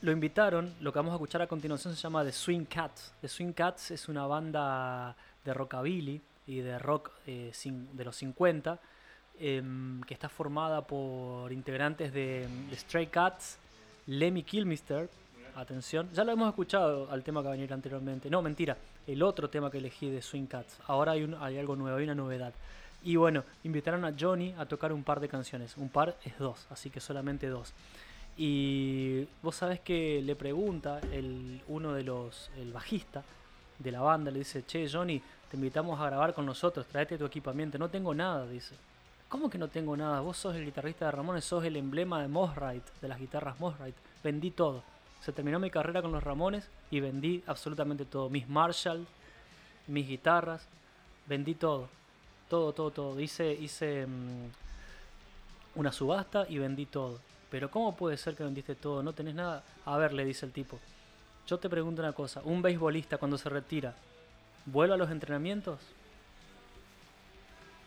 lo 0.00 0.12
invitaron, 0.12 0.74
lo 0.80 0.92
que 0.92 0.98
vamos 0.98 1.12
a 1.12 1.16
escuchar 1.16 1.42
a 1.42 1.46
continuación 1.46 1.94
se 1.94 2.00
llama 2.00 2.24
The 2.24 2.32
Swing 2.32 2.64
Cats. 2.64 3.12
The 3.20 3.28
Swing 3.28 3.52
Cats 3.52 3.92
es 3.92 4.08
una 4.08 4.26
banda 4.26 5.16
de 5.44 5.54
rockabilly 5.54 6.20
y 6.46 6.58
de 6.58 6.78
rock 6.78 7.12
eh, 7.26 7.52
de 7.64 8.04
los 8.04 8.16
50 8.16 8.80
em, 9.40 10.00
que 10.02 10.14
está 10.14 10.28
formada 10.28 10.82
por 10.82 11.52
integrantes 11.52 12.12
de, 12.12 12.48
Stray 12.74 13.06
Cats, 13.06 13.58
Lemmy 14.06 14.42
Kilmister, 14.42 15.08
atención. 15.54 16.08
Ya 16.12 16.24
lo 16.24 16.32
hemos 16.32 16.48
escuchado 16.48 17.10
al 17.10 17.22
tema 17.22 17.40
que 17.40 17.48
va 17.48 17.52
a 17.52 17.56
venir 17.56 17.72
anteriormente. 17.72 18.30
No, 18.30 18.42
mentira. 18.42 18.76
El 19.06 19.22
otro 19.22 19.48
tema 19.48 19.70
que 19.70 19.78
elegí 19.78 20.10
de 20.10 20.22
Swing 20.22 20.46
Cats. 20.46 20.78
Ahora 20.86 21.12
hay 21.12 21.58
algo 21.58 21.76
nuevo, 21.76 21.96
hay 21.96 22.04
una 22.04 22.14
novedad. 22.14 22.52
Y 23.02 23.16
bueno, 23.16 23.44
invitaron 23.64 24.04
a 24.04 24.14
Johnny 24.18 24.54
a 24.58 24.66
tocar 24.66 24.92
un 24.92 25.02
par 25.02 25.20
de 25.20 25.28
canciones. 25.28 25.76
Un 25.76 25.88
par 25.88 26.16
es 26.24 26.38
dos, 26.38 26.66
así 26.70 26.90
que 26.90 27.00
solamente 27.00 27.48
dos. 27.48 27.72
Y 28.36 29.26
vos 29.42 29.56
sabés 29.56 29.80
que 29.80 30.22
le 30.22 30.36
pregunta 30.36 31.00
el, 31.12 31.60
uno 31.68 31.92
de 31.92 32.04
los, 32.04 32.50
el 32.56 32.72
bajista 32.72 33.24
de 33.78 33.92
la 33.92 34.00
banda, 34.00 34.30
le 34.30 34.40
dice, 34.40 34.64
che 34.64 34.88
Johnny, 34.88 35.20
te 35.50 35.56
invitamos 35.56 35.98
a 36.00 36.06
grabar 36.06 36.34
con 36.34 36.46
nosotros, 36.46 36.86
tráete 36.86 37.18
tu 37.18 37.24
equipamiento. 37.24 37.78
No 37.78 37.88
tengo 37.88 38.14
nada, 38.14 38.46
dice. 38.46 38.74
¿Cómo 39.28 39.50
que 39.50 39.58
no 39.58 39.68
tengo 39.68 39.94
nada? 39.94 40.20
Vos 40.20 40.38
sos 40.38 40.56
el 40.56 40.64
guitarrista 40.64 41.04
de 41.04 41.10
Ramones, 41.10 41.44
sos 41.44 41.62
el 41.64 41.76
emblema 41.76 42.22
de 42.22 42.28
Mosrite, 42.28 42.90
de 43.02 43.08
las 43.08 43.18
guitarras 43.18 43.60
Mosrite. 43.60 43.98
Vendí 44.24 44.50
todo. 44.50 44.82
Se 45.20 45.32
terminó 45.32 45.58
mi 45.58 45.70
carrera 45.70 46.00
con 46.00 46.12
los 46.12 46.22
Ramones 46.22 46.68
y 46.90 47.00
vendí 47.00 47.42
absolutamente 47.46 48.06
todo. 48.06 48.30
Mis 48.30 48.48
Marshall, 48.48 49.06
mis 49.86 50.08
guitarras, 50.08 50.66
vendí 51.26 51.54
todo. 51.54 51.88
Todo, 52.48 52.72
todo, 52.72 52.90
todo. 52.90 53.20
Hice, 53.20 53.52
hice 53.52 54.06
mm, 54.06 54.48
una 55.74 55.92
subasta 55.92 56.46
y 56.48 56.56
vendí 56.56 56.86
todo. 56.86 57.18
Pero 57.50 57.70
¿cómo 57.70 57.94
puede 57.96 58.16
ser 58.16 58.34
que 58.34 58.44
vendiste 58.44 58.74
todo? 58.76 59.02
No 59.02 59.12
tenés 59.12 59.34
nada. 59.34 59.62
A 59.84 59.98
ver, 59.98 60.14
le 60.14 60.24
dice 60.24 60.46
el 60.46 60.52
tipo. 60.52 60.78
Yo 61.46 61.58
te 61.58 61.68
pregunto 61.68 62.00
una 62.00 62.14
cosa. 62.14 62.40
Un 62.44 62.62
beisbolista 62.62 63.18
cuando 63.18 63.36
se 63.36 63.50
retira, 63.50 63.94
¿vuelve 64.64 64.94
a 64.94 64.98
los 64.98 65.10
entrenamientos? 65.10 65.80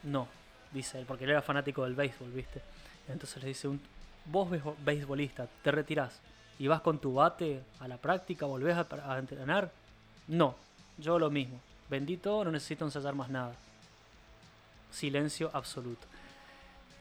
No, 0.04 0.28
dice 0.72 1.00
él, 1.00 1.06
porque 1.06 1.24
él 1.26 1.32
era 1.32 1.42
fanático 1.42 1.84
del 1.84 1.96
béisbol, 1.96 2.32
¿viste? 2.32 2.62
Entonces 3.08 3.42
le 3.42 3.50
dice, 3.50 3.68
un, 3.68 3.82
vos 4.26 4.50
beisbo- 4.50 4.76
beisbolista, 4.84 5.48
te 5.64 5.72
retirás 5.72 6.20
y 6.60 6.68
vas 6.68 6.82
con 6.82 7.00
tu 7.00 7.14
bate 7.16 7.62
a 7.80 7.88
la 7.88 7.98
práctica, 7.98 8.46
volvés 8.46 8.76
a, 8.78 8.86
a 9.12 9.18
entrenar. 9.18 9.72
No, 10.28 10.56
yo 10.98 11.18
lo 11.20 11.30
mismo. 11.30 11.60
Vendí 11.90 12.18
todo, 12.18 12.46
no 12.46 12.52
necesito 12.52 12.86
ensayar 12.86 13.16
más 13.16 13.30
nada. 13.30 13.54
Silencio 14.92 15.50
absoluto. 15.54 16.06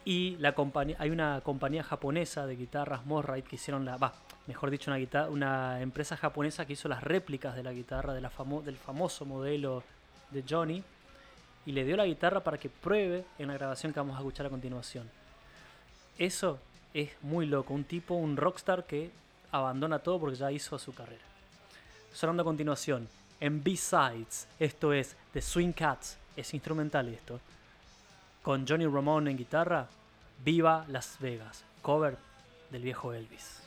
Y 0.05 0.37
la 0.39 0.55
hay 0.99 1.11
una 1.11 1.41
compañía 1.43 1.83
japonesa 1.83 2.47
de 2.47 2.57
guitarras 2.57 3.05
Morrite 3.05 3.49
que 3.49 3.57
hicieron 3.57 3.85
la, 3.85 3.97
va, 3.99 4.15
mejor 4.47 4.71
dicho, 4.71 4.91
una 4.91 5.29
una 5.29 5.81
empresa 5.83 6.17
japonesa 6.17 6.65
que 6.65 6.73
hizo 6.73 6.89
las 6.89 7.03
réplicas 7.03 7.55
de 7.55 7.63
la 7.63 7.73
guitarra 7.73 8.15
de 8.15 8.21
la 8.21 8.31
famo- 8.31 8.63
del 8.63 8.77
famoso 8.77 9.27
modelo 9.27 9.83
de 10.31 10.43
Johnny 10.49 10.83
y 11.66 11.73
le 11.73 11.85
dio 11.85 11.96
la 11.96 12.07
guitarra 12.07 12.40
para 12.40 12.59
que 12.59 12.68
pruebe 12.68 13.25
en 13.38 13.49
la 13.49 13.55
grabación 13.55 13.92
que 13.92 14.01
vamos 14.01 14.16
a 14.16 14.20
escuchar 14.20 14.46
a 14.46 14.51
continuación. 14.51 15.09
Eso 16.18 16.59
es 16.94 17.11
muy 17.23 17.46
loco, 17.46 17.75
un 17.75 17.85
tipo, 17.85 18.14
un 18.14 18.37
rockstar 18.37 18.85
que 18.85 19.11
abandona 19.53 19.99
todo 19.99 20.18
porque 20.20 20.37
ya 20.37 20.51
hizo 20.51 20.79
su 20.79 20.94
carrera. 20.94 21.23
Sonando 22.12 22.42
a 22.42 22.44
continuación, 22.44 23.09
en 23.40 23.62
B-Sides, 23.62 24.49
esto 24.59 24.92
es 24.92 25.16
The 25.33 25.40
Swing 25.40 25.73
Cats, 25.73 26.18
es 26.37 26.53
instrumental 26.55 27.09
esto, 27.09 27.40
con 28.42 28.66
Johnny 28.66 28.87
Ramone 28.87 29.31
en 29.31 29.37
guitarra, 29.37 29.87
Viva 30.44 30.85
Las 30.88 31.16
Vegas, 31.20 31.64
cover 31.83 32.16
del 32.70 32.83
viejo 32.83 33.12
Elvis. 33.12 33.61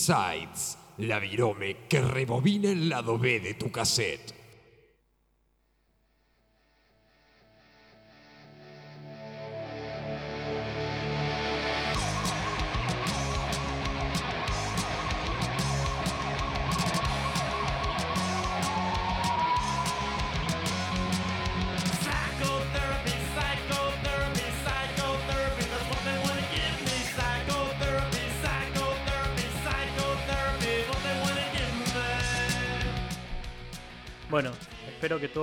B-Sides, 0.00 0.78
la 0.96 1.18
virome 1.18 1.76
que 1.86 2.00
rebobina 2.00 2.70
el 2.70 2.88
lado 2.88 3.18
B 3.18 3.38
de 3.38 3.52
tu 3.52 3.70
cassette. 3.70 4.29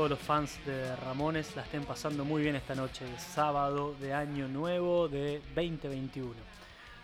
Los 0.10 0.20
fans 0.20 0.58
de 0.66 0.96
Ramones 0.96 1.56
la 1.56 1.64
estén 1.64 1.84
pasando 1.84 2.24
muy 2.24 2.42
bien 2.42 2.56
esta 2.56 2.76
noche 2.76 3.04
de 3.04 3.20
sábado 3.20 3.96
de 4.00 4.14
año 4.14 4.48
nuevo 4.48 5.08
de 5.08 5.42
2021. 5.56 6.34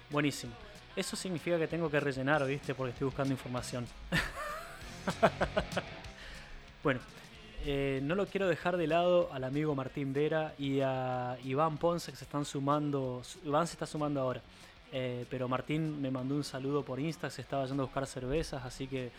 Buenísimo. 0.10 0.54
Eso 0.96 1.16
significa 1.16 1.58
que 1.58 1.68
tengo 1.68 1.90
que 1.90 2.00
rellenar, 2.00 2.46
¿viste? 2.46 2.74
Porque 2.74 2.92
estoy 2.92 3.06
buscando 3.06 3.34
información. 3.34 3.86
bueno, 6.84 7.02
eh, 7.66 8.00
no 8.04 8.16
lo 8.16 8.28
quiero 8.28 8.48
dejar 8.48 8.78
de 8.78 8.88
lado 8.88 9.30
al 9.34 9.44
amigo 9.44 9.76
Martín 9.76 10.14
Vera 10.14 10.54
y 10.58 10.80
a 10.82 11.38
Iván 11.44 11.78
Ponce 11.78 12.12
que 12.12 12.18
se 12.18 12.24
están 12.24 12.46
sumando. 12.46 13.22
Iván 13.44 13.68
se 13.68 13.74
está 13.74 13.86
sumando 13.86 14.22
ahora. 14.22 14.42
Eh, 14.92 15.26
pero 15.30 15.48
Martín 15.48 16.02
me 16.02 16.12
mandó 16.12 16.36
un 16.36 16.44
saludo 16.44 16.86
por 16.86 17.00
Insta, 17.00 17.30
se 17.30 17.42
estaba 17.42 17.66
yendo 17.66 17.84
a 17.84 17.86
buscar 17.88 18.06
cervezas, 18.06 18.64
así 18.64 18.88
que... 18.88 19.12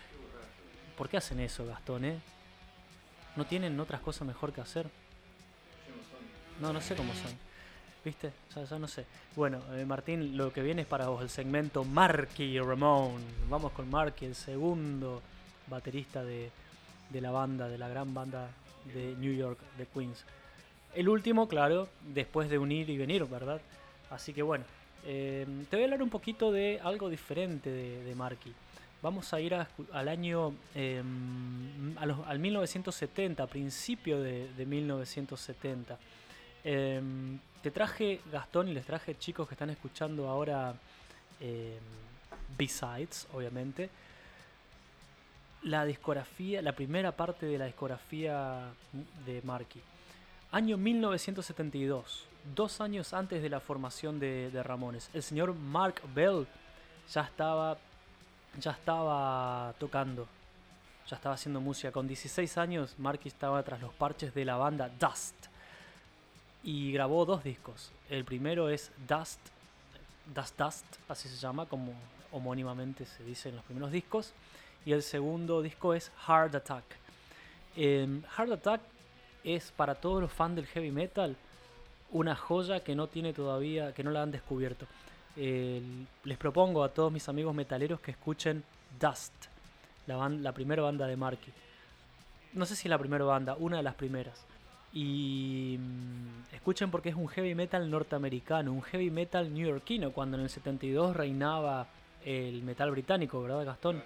¿Por 0.96 1.08
qué 1.08 1.16
hacen 1.16 1.40
eso, 1.40 1.66
Gastón, 1.66 2.04
eh? 2.04 2.20
¿No 3.36 3.44
tienen 3.44 3.78
otras 3.80 4.00
cosas 4.00 4.26
mejor 4.26 4.52
que 4.52 4.60
hacer? 4.60 4.88
No, 6.60 6.72
no 6.72 6.80
sé 6.80 6.94
cómo 6.94 7.12
son. 7.14 7.32
¿Viste? 8.04 8.32
Ya, 8.54 8.64
ya 8.64 8.78
no 8.78 8.86
sé. 8.86 9.06
Bueno, 9.34 9.60
eh, 9.72 9.84
Martín, 9.84 10.36
lo 10.36 10.52
que 10.52 10.62
viene 10.62 10.82
es 10.82 10.88
para 10.88 11.08
vos, 11.08 11.22
el 11.22 11.30
segmento 11.30 11.84
Marky 11.84 12.60
Ramón. 12.60 13.22
Vamos 13.48 13.72
con 13.72 13.90
Marky, 13.90 14.26
el 14.26 14.34
segundo 14.34 15.22
baterista 15.68 16.22
de, 16.22 16.50
de 17.10 17.20
la 17.20 17.30
banda, 17.30 17.68
de 17.68 17.78
la 17.78 17.88
gran 17.88 18.12
banda 18.12 18.50
de 18.92 19.14
New 19.16 19.34
York, 19.34 19.58
de 19.78 19.86
Queens. 19.86 20.24
El 20.94 21.08
último, 21.08 21.48
claro, 21.48 21.88
después 22.12 22.48
de 22.48 22.58
unir 22.58 22.88
y 22.90 22.98
venir, 22.98 23.24
¿verdad? 23.24 23.60
Así 24.10 24.32
que 24.32 24.42
bueno, 24.42 24.64
eh, 25.04 25.46
te 25.68 25.76
voy 25.76 25.82
a 25.82 25.86
hablar 25.86 26.02
un 26.02 26.10
poquito 26.10 26.52
de 26.52 26.80
algo 26.84 27.08
diferente 27.08 27.70
de, 27.70 28.04
de 28.04 28.14
Marky. 28.14 28.52
Vamos 29.04 29.34
a 29.34 29.38
ir 29.38 29.54
al 29.54 30.08
año, 30.08 30.54
eh, 30.74 31.02
a 31.98 32.30
al 32.30 32.38
1970, 32.38 33.46
principio 33.48 34.18
de, 34.18 34.50
de 34.54 34.64
1970. 34.64 35.98
Eh, 36.64 37.02
te 37.60 37.70
traje, 37.70 38.22
Gastón, 38.32 38.68
y 38.68 38.72
les 38.72 38.86
traje 38.86 39.18
chicos 39.18 39.46
que 39.46 39.52
están 39.56 39.68
escuchando 39.68 40.26
ahora 40.26 40.72
eh, 41.38 41.78
B-Sides, 42.56 43.28
obviamente. 43.34 43.90
La 45.64 45.84
discografía, 45.84 46.62
la 46.62 46.72
primera 46.72 47.12
parte 47.12 47.44
de 47.44 47.58
la 47.58 47.66
discografía 47.66 48.70
de 49.26 49.42
Marky. 49.42 49.82
Año 50.50 50.78
1972, 50.78 52.24
dos 52.54 52.80
años 52.80 53.12
antes 53.12 53.42
de 53.42 53.50
la 53.50 53.60
formación 53.60 54.18
de 54.18 54.62
Ramones. 54.62 55.10
El 55.12 55.22
señor 55.22 55.52
Mark 55.52 56.00
Bell 56.14 56.46
ya 57.12 57.20
estaba, 57.20 57.76
ya 58.60 58.72
estaba 58.72 59.74
tocando, 59.78 60.26
ya 61.08 61.16
estaba 61.16 61.34
haciendo 61.34 61.60
música. 61.60 61.92
Con 61.92 62.06
16 62.06 62.58
años, 62.58 62.94
Marky 62.98 63.28
estaba 63.28 63.62
tras 63.62 63.80
los 63.80 63.92
parches 63.94 64.34
de 64.34 64.44
la 64.44 64.56
banda 64.56 64.90
Dust 65.00 65.34
y 66.62 66.92
grabó 66.92 67.24
dos 67.24 67.44
discos. 67.44 67.90
El 68.08 68.24
primero 68.24 68.68
es 68.68 68.90
Dust, 69.08 69.40
Dust 70.34 70.58
Dust, 70.58 70.84
así 71.08 71.28
se 71.28 71.36
llama, 71.36 71.66
como 71.66 71.92
homónimamente 72.32 73.06
se 73.06 73.22
dice 73.24 73.50
en 73.50 73.56
los 73.56 73.64
primeros 73.64 73.92
discos. 73.92 74.32
Y 74.86 74.92
el 74.92 75.02
segundo 75.02 75.62
disco 75.62 75.94
es 75.94 76.10
Hard 76.26 76.56
Attack. 76.56 76.84
Em, 77.76 78.22
Hard 78.36 78.52
Attack 78.52 78.80
es 79.42 79.72
para 79.72 79.94
todos 79.94 80.20
los 80.20 80.32
fans 80.32 80.56
del 80.56 80.66
heavy 80.66 80.90
metal 80.90 81.36
una 82.10 82.36
joya 82.36 82.80
que 82.80 82.94
no 82.94 83.08
tiene 83.08 83.32
todavía, 83.32 83.92
que 83.92 84.04
no 84.04 84.10
la 84.10 84.22
han 84.22 84.30
descubierto. 84.30 84.86
Les 85.36 86.38
propongo 86.38 86.84
a 86.84 86.88
todos 86.90 87.12
mis 87.12 87.28
amigos 87.28 87.54
metaleros 87.54 88.00
que 88.00 88.12
escuchen 88.12 88.62
Dust, 89.00 89.32
la, 90.06 90.52
primera 90.52 90.82
banda 90.82 91.06
de 91.06 91.16
Marky. 91.16 91.50
No 92.52 92.66
sé 92.66 92.76
si 92.76 92.88
la 92.88 92.98
primera 92.98 93.24
banda, 93.24 93.56
una 93.58 93.78
de 93.78 93.82
las 93.82 93.94
primeras. 93.94 94.44
Y 94.92 95.76
mm, 95.78 96.54
escuchen 96.54 96.90
porque 96.92 97.08
es 97.08 97.16
un 97.16 97.26
heavy 97.26 97.56
metal 97.56 97.90
norteamericano, 97.90 98.72
un 98.72 98.82
heavy 98.82 99.10
metal 99.10 99.52
neoyorquino, 99.52 100.12
cuando 100.12 100.36
en 100.36 100.44
el 100.44 100.50
72 100.50 101.16
reinaba 101.16 101.88
el 102.24 102.62
metal 102.62 102.92
británico, 102.92 103.42
¿verdad 103.42 103.64
Gastón? 103.64 104.02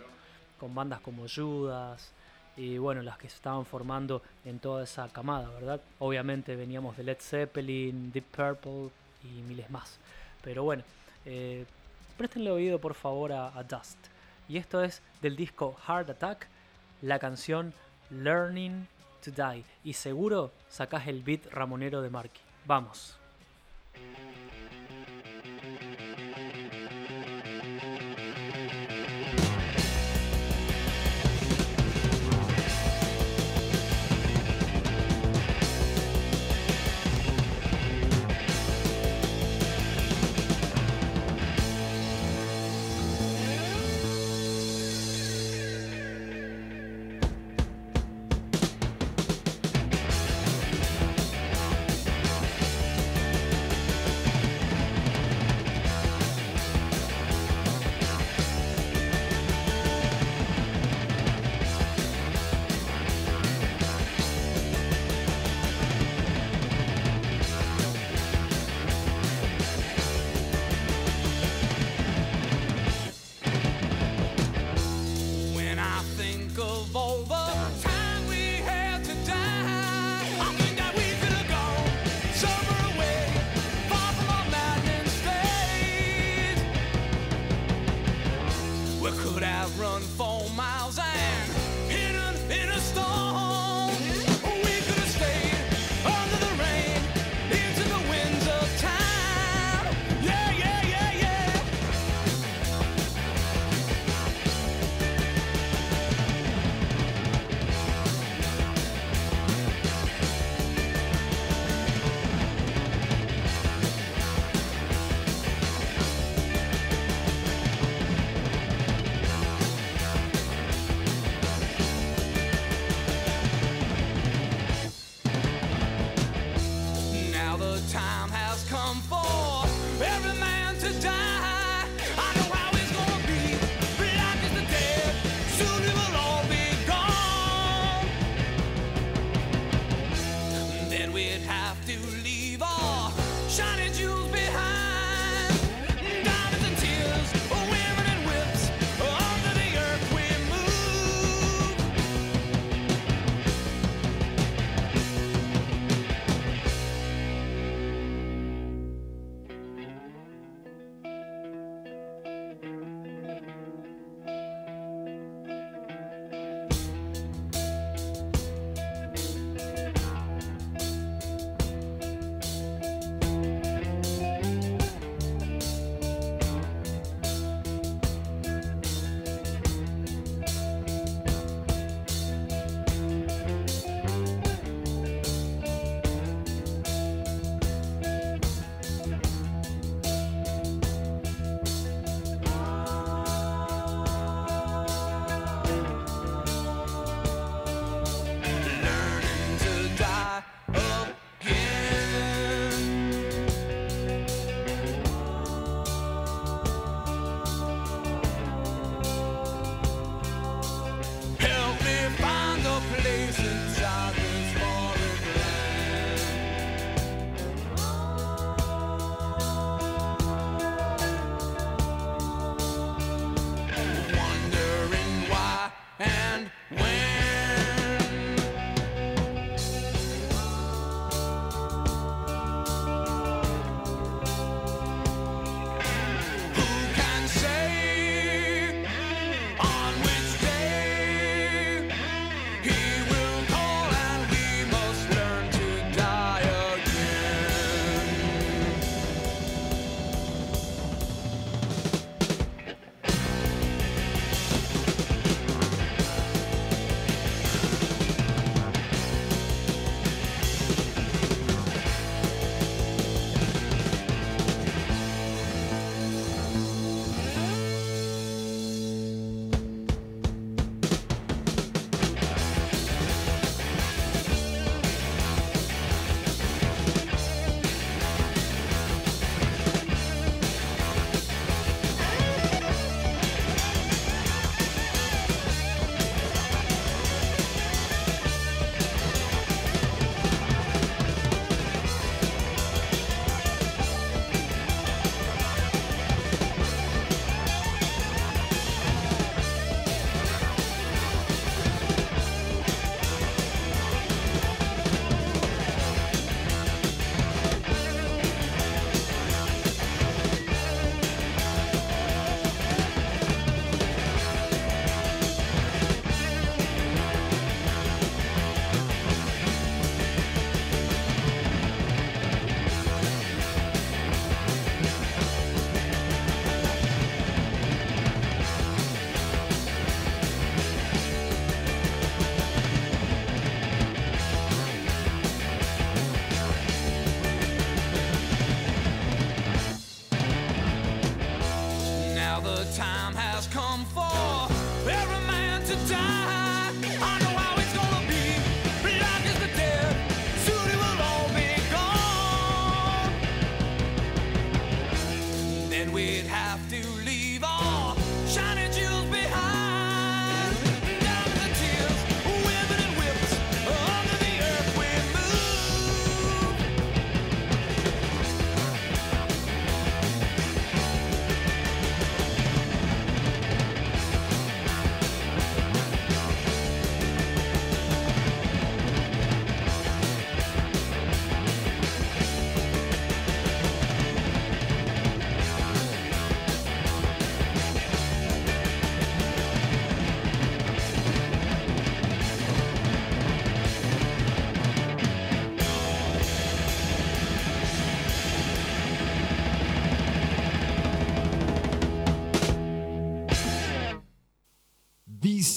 Con 0.58 0.74
bandas 0.74 1.00
como 1.00 1.26
Judas 1.28 2.10
y 2.56 2.76
bueno, 2.76 3.02
las 3.02 3.18
que 3.18 3.28
se 3.28 3.36
estaban 3.36 3.64
formando 3.64 4.20
en 4.44 4.58
toda 4.58 4.82
esa 4.82 5.08
camada, 5.10 5.48
¿verdad? 5.50 5.80
Obviamente 6.00 6.56
veníamos 6.56 6.96
de 6.96 7.04
Led 7.04 7.18
Zeppelin, 7.20 8.10
Deep 8.10 8.24
Purple 8.24 8.88
y 9.22 9.42
miles 9.42 9.70
más. 9.70 9.98
Pero 10.42 10.64
bueno, 10.64 10.82
eh, 11.24 11.64
préstenle 12.16 12.50
oído 12.50 12.80
por 12.80 12.94
favor 12.94 13.32
a, 13.32 13.56
a 13.58 13.62
Dust. 13.62 13.98
Y 14.48 14.56
esto 14.56 14.82
es 14.82 15.02
del 15.20 15.36
disco 15.36 15.76
Hard 15.86 16.10
Attack, 16.10 16.48
la 17.02 17.18
canción 17.18 17.72
Learning 18.10 18.86
to 19.24 19.30
Die. 19.30 19.64
Y 19.84 19.92
seguro 19.92 20.52
sacás 20.68 21.06
el 21.06 21.22
beat 21.22 21.46
ramonero 21.50 22.02
de 22.02 22.10
Marky. 22.10 22.40
Vamos. 22.66 23.18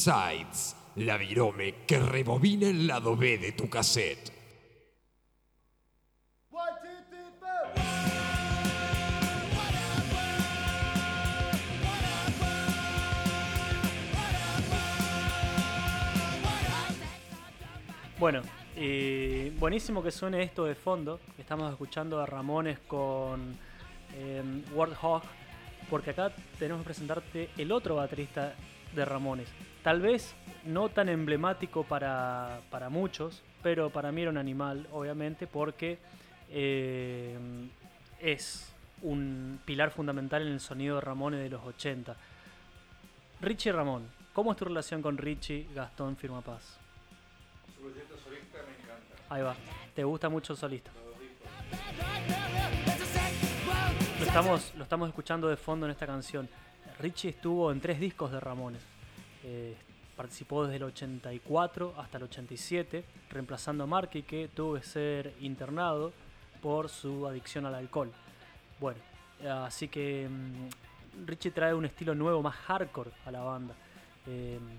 B-Sides, 0.04 0.76
la 0.96 1.16
virome 1.16 1.86
que 1.86 2.00
rebobina 2.00 2.68
el 2.68 2.88
lado 2.88 3.16
B 3.16 3.38
de 3.38 3.52
tu 3.52 3.70
cassette. 3.70 4.32
Bueno, 18.18 18.42
eh, 18.76 19.54
buenísimo 19.60 20.02
que 20.02 20.10
suene 20.10 20.42
esto 20.42 20.66
de 20.66 20.74
fondo. 20.74 21.20
Estamos 21.38 21.72
escuchando 21.72 22.20
a 22.20 22.26
Ramones 22.26 22.80
con 22.88 23.56
eh, 24.16 24.64
Warthog, 24.74 25.22
porque 25.92 26.10
acá 26.10 26.34
tenemos 26.58 26.82
que 26.82 26.86
presentarte 26.86 27.50
el 27.58 27.72
otro 27.72 27.96
baterista 27.96 28.56
de 28.96 29.06
Ramones. 29.06 29.50
Tal 29.84 30.02
vez 30.02 30.36
no 30.66 30.90
tan 30.90 31.10
emblemático 31.10 31.84
para, 31.84 32.62
para 32.70 32.90
muchos, 32.90 33.42
pero 33.64 33.90
para 33.90 34.12
mí 34.12 34.22
era 34.22 34.32
un 34.32 34.38
animal, 34.38 34.88
obviamente, 34.92 35.48
porque 35.48 36.00
eh, 36.50 37.38
es 38.20 38.74
un 39.02 39.60
pilar 39.66 39.92
fundamental 39.92 40.44
en 40.44 40.54
el 40.54 40.60
sonido 40.60 40.96
de 40.96 41.02
Ramones 41.02 41.40
de 41.42 41.50
los 41.50 41.64
80. 41.64 42.16
Richie 43.42 43.72
Ramón, 43.72 44.08
¿cómo 44.34 44.52
es 44.52 44.58
tu 44.58 44.66
relación 44.66 45.02
con 45.02 45.18
Richie 45.18 45.68
Gastón 45.74 46.16
Firma 46.16 46.42
Paz? 46.42 46.78
Su 47.76 47.82
proyecto 47.82 48.16
solista 48.24 48.60
me 48.68 48.84
encanta. 48.84 49.16
Ahí 49.30 49.42
va. 49.42 49.56
¿Te 49.96 50.04
gusta 50.04 50.30
mucho 50.30 50.54
el 50.54 50.60
solista? 50.60 50.92
Lo 54.20 54.26
estamos, 54.28 54.74
lo 54.78 54.84
estamos 54.84 55.10
escuchando 55.10 55.48
de 55.48 55.58
fondo 55.58 55.88
en 55.88 55.92
esta 55.92 56.06
canción. 56.06 56.48
Richie 57.02 57.32
estuvo 57.32 57.72
en 57.72 57.82
tres 57.82 58.00
discos 58.00 58.32
de 58.32 58.40
Ramones. 58.40 58.84
Eh, 59.44 59.76
participó 60.16 60.64
desde 60.64 60.78
el 60.78 60.84
84 60.84 61.96
hasta 61.98 62.18
el 62.18 62.24
87, 62.26 63.04
reemplazando 63.32 63.84
a 63.84 63.88
Marky, 63.88 64.22
que 64.22 64.50
tuvo 64.54 64.76
que 64.76 64.84
ser 64.84 65.34
internado 65.42 66.14
por 66.62 66.90
su 66.90 67.28
adicción 67.28 67.66
al 67.66 67.74
alcohol. 67.74 68.12
Bueno, 68.80 69.00
así 69.64 69.88
que 69.88 70.30
mm, 70.30 71.26
Richie 71.26 71.50
trae 71.50 71.74
un 71.74 71.86
estilo 71.86 72.14
nuevo, 72.14 72.44
más 72.44 72.56
hardcore 72.56 73.10
a 73.26 73.32
la 73.32 73.42
banda. 73.42 73.74
Importantes. 74.28 74.78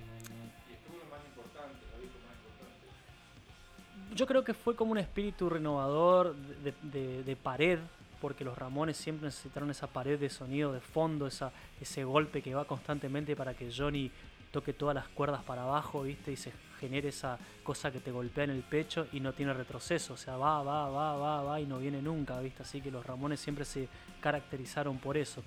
Yo 4.15 4.27
creo 4.27 4.45
que 4.45 4.55
fue 4.55 4.77
como 4.77 4.93
un 4.93 4.99
espíritu 4.99 5.51
renovador 5.51 6.37
de 6.37 7.37
pared, 7.43 7.81
porque 8.23 8.45
los 8.45 8.57
Ramones 8.57 8.97
siempre 8.97 9.27
necesitaron 9.27 9.69
esa 9.73 9.89
pared 9.89 10.17
de 10.17 10.31
sonido 10.31 10.73
de 10.73 10.81
fondo, 10.81 11.27
esa, 11.27 11.51
ese 11.81 12.05
golpe 12.05 12.41
que 12.41 12.55
va 12.55 12.65
constantemente 12.65 13.35
para 13.35 13.53
que 13.55 13.69
Johnny 13.77 14.13
toque 14.53 14.73
todas 14.73 14.95
las 14.95 15.09
cuerdas 15.09 15.43
para 15.43 15.65
abajo, 15.65 16.05
¿viste? 16.05 16.31
Y 16.31 16.37
se 16.37 16.53
genere 16.79 17.09
esa 17.09 17.37
cosa 17.65 17.91
que 17.91 17.99
te 17.99 18.13
golpea 18.13 18.45
en 18.45 18.51
el 18.51 18.63
pecho 18.63 19.09
y 19.13 19.19
no 19.19 19.33
tiene 19.33 19.53
retroceso, 19.53 20.15
o 20.15 20.17
sea, 20.17 20.37
va, 20.37 20.63
va, 20.63 20.89
va, 20.89 21.17
va, 21.17 21.43
va 21.43 21.61
y 21.61 21.67
no 21.67 21.81
viene 21.81 22.01
nunca, 22.01 22.39
¿viste? 22.39 22.63
Así 22.63 22.81
que 22.81 22.93
los 22.93 23.05
Ramones 23.05 23.41
siempre 23.41 23.65
se 23.65 23.89
caracterizaron 24.21 24.99
por 24.99 25.17
eso. 25.17 25.43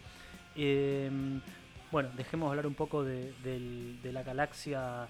Em, 0.53 1.39
bueno, 1.93 2.09
dejemos 2.17 2.49
hablar 2.49 2.67
un 2.67 2.75
poco 2.75 3.05
de, 3.05 3.31
de 3.41 4.11
la 4.11 4.23
galaxia 4.23 5.07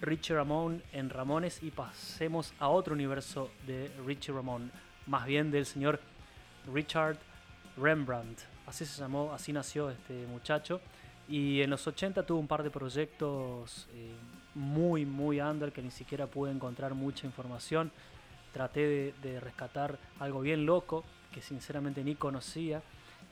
Richie 0.00 0.36
Ramón 0.36 0.80
en 0.92 1.10
Ramones 1.10 1.60
y 1.60 1.72
pasemos 1.72 2.54
a 2.60 2.68
otro 2.68 2.94
universo 2.94 3.50
de 3.66 3.90
Richie 4.06 4.32
Ramón, 4.32 4.70
más 5.08 5.26
bien 5.26 5.50
del 5.50 5.66
señor 5.66 5.98
Richard 6.72 7.18
Rembrandt. 7.76 8.40
Así 8.66 8.84
se 8.84 9.00
llamó, 9.00 9.32
así 9.32 9.52
nació 9.52 9.90
este 9.90 10.26
muchacho. 10.26 10.80
Y 11.28 11.60
en 11.62 11.70
los 11.70 11.86
80 11.86 12.24
tuvo 12.24 12.38
un 12.38 12.48
par 12.48 12.62
de 12.62 12.70
proyectos 12.70 13.86
eh, 13.94 14.14
muy, 14.54 15.04
muy 15.04 15.40
under 15.40 15.72
que 15.72 15.82
ni 15.82 15.90
siquiera 15.90 16.26
pude 16.26 16.50
encontrar 16.50 16.94
mucha 16.94 17.26
información. 17.26 17.90
Traté 18.52 18.80
de, 18.80 19.14
de 19.22 19.40
rescatar 19.40 19.98
algo 20.20 20.40
bien 20.40 20.64
loco 20.64 21.04
que 21.32 21.42
sinceramente 21.42 22.02
ni 22.02 22.14
conocía 22.14 22.82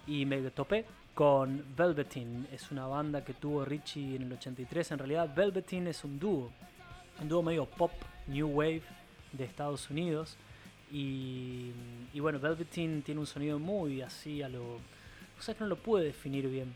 y 0.07 0.24
me 0.27 0.41
topé 0.51 0.85
con 1.14 1.64
Velveteen. 1.77 2.47
Es 2.53 2.70
una 2.70 2.87
banda 2.87 3.24
que 3.24 3.33
tuvo 3.35 3.64
Richie 3.64 4.16
en 4.16 4.22
el 4.22 4.33
83. 4.35 4.93
En 4.93 4.99
realidad, 4.99 5.35
Velveteen 5.35 5.87
es 5.87 6.05
un 6.05 6.18
dúo, 6.18 6.53
un 7.20 7.29
dúo 7.29 7.43
medio 7.43 7.64
pop, 7.64 7.91
new 8.27 8.49
wave 8.49 8.83
de 9.33 9.45
Estados 9.45 9.91
Unidos. 9.91 10.37
Y, 10.91 11.72
bueno, 12.20 12.39
Velveteen 12.39 13.03
tiene 13.03 13.20
un 13.20 13.26
sonido 13.26 13.59
muy 13.59 14.03
así 14.03 14.43
a 14.43 14.49
lo. 14.49 14.76
O 15.39 15.43
sea 15.43 15.55
que 15.55 15.61
no 15.61 15.66
lo 15.68 15.76
pude 15.76 16.05
definir 16.05 16.49
bien, 16.49 16.72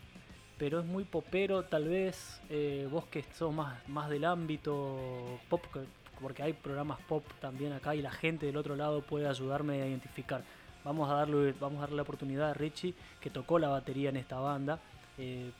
pero 0.57 0.79
es 0.79 0.85
muy 0.85 1.03
popero. 1.03 1.63
Tal 1.63 1.87
vez 1.87 2.41
eh, 2.49 2.87
vos 2.91 3.05
que 3.05 3.23
sos 3.33 3.53
más, 3.53 3.87
más 3.89 4.09
del 4.09 4.25
ámbito 4.25 5.39
pop, 5.49 5.63
que- 5.73 5.85
porque 6.19 6.43
hay 6.43 6.53
programas 6.53 6.99
pop 7.07 7.25
también 7.39 7.73
acá 7.73 7.95
y 7.95 8.01
la 8.01 8.11
gente 8.11 8.45
del 8.45 8.57
otro 8.57 8.75
lado 8.75 9.01
puede 9.01 9.27
ayudarme 9.27 9.81
a 9.81 9.87
identificar. 9.87 10.43
Vamos 10.83 11.09
a 11.09 11.13
darle, 11.15 11.53
vamos 11.59 11.79
a 11.79 11.81
darle 11.81 11.95
la 11.95 12.01
oportunidad 12.03 12.51
a 12.51 12.53
Richie, 12.53 12.93
que 13.19 13.29
tocó 13.31 13.57
la 13.59 13.69
batería 13.69 14.09
en 14.09 14.17
esta 14.17 14.39
banda. 14.39 14.79
eh, 15.17 15.51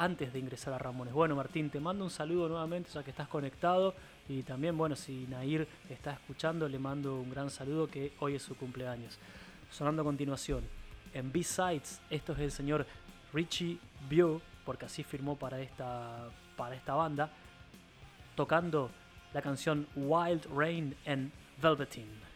antes 0.00 0.32
de 0.32 0.38
ingresar 0.38 0.72
a 0.74 0.78
Ramones. 0.78 1.12
Bueno, 1.12 1.34
Martín, 1.34 1.70
te 1.70 1.80
mando 1.80 2.04
un 2.04 2.10
saludo 2.10 2.48
nuevamente 2.48 2.88
ya 2.94 3.02
que 3.02 3.10
estás 3.10 3.26
conectado. 3.26 3.94
Y 4.28 4.42
también, 4.42 4.76
bueno, 4.76 4.94
si 4.94 5.26
Nair 5.26 5.66
está 5.88 6.12
escuchando, 6.12 6.68
le 6.68 6.78
mando 6.78 7.18
un 7.20 7.30
gran 7.30 7.48
saludo 7.48 7.88
que 7.88 8.12
hoy 8.20 8.34
es 8.34 8.42
su 8.42 8.54
cumpleaños. 8.56 9.18
Sonando 9.70 10.02
a 10.02 10.04
continuación, 10.04 10.64
en 11.14 11.32
B-Sides, 11.32 12.00
esto 12.10 12.32
es 12.34 12.38
el 12.40 12.50
señor 12.50 12.86
Richie 13.32 13.78
View, 14.08 14.40
porque 14.66 14.84
así 14.84 15.02
firmó 15.02 15.36
para 15.36 15.60
esta, 15.60 16.28
para 16.56 16.74
esta 16.74 16.94
banda, 16.94 17.30
tocando 18.36 18.90
la 19.32 19.40
canción 19.40 19.86
Wild 19.96 20.46
Rain 20.54 20.94
en 21.06 21.32
Velveteen. 21.62 22.27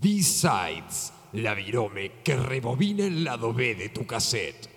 B-Sides, 0.00 1.12
la 1.32 1.54
virome 1.54 2.22
que 2.24 2.36
rebobina 2.36 3.04
el 3.04 3.22
lado 3.24 3.52
B 3.52 3.74
de 3.74 3.88
tu 3.90 4.06
cassette. 4.06 4.68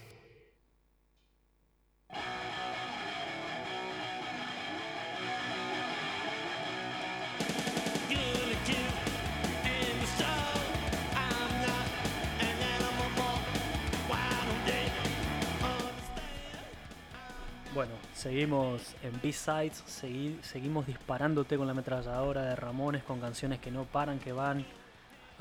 Bueno, 17.74 17.92
seguimos 18.14 18.96
en 19.04 19.20
B-Sides, 19.22 19.84
segui- 19.86 20.42
seguimos 20.42 20.88
disparándote 20.88 21.58
con 21.58 21.68
la 21.68 21.74
ametralladora 21.74 22.42
de 22.42 22.56
Ramones 22.56 23.04
con 23.04 23.20
canciones 23.20 23.60
que 23.60 23.70
no 23.70 23.84
paran, 23.84 24.18
que 24.18 24.32
van 24.32 24.66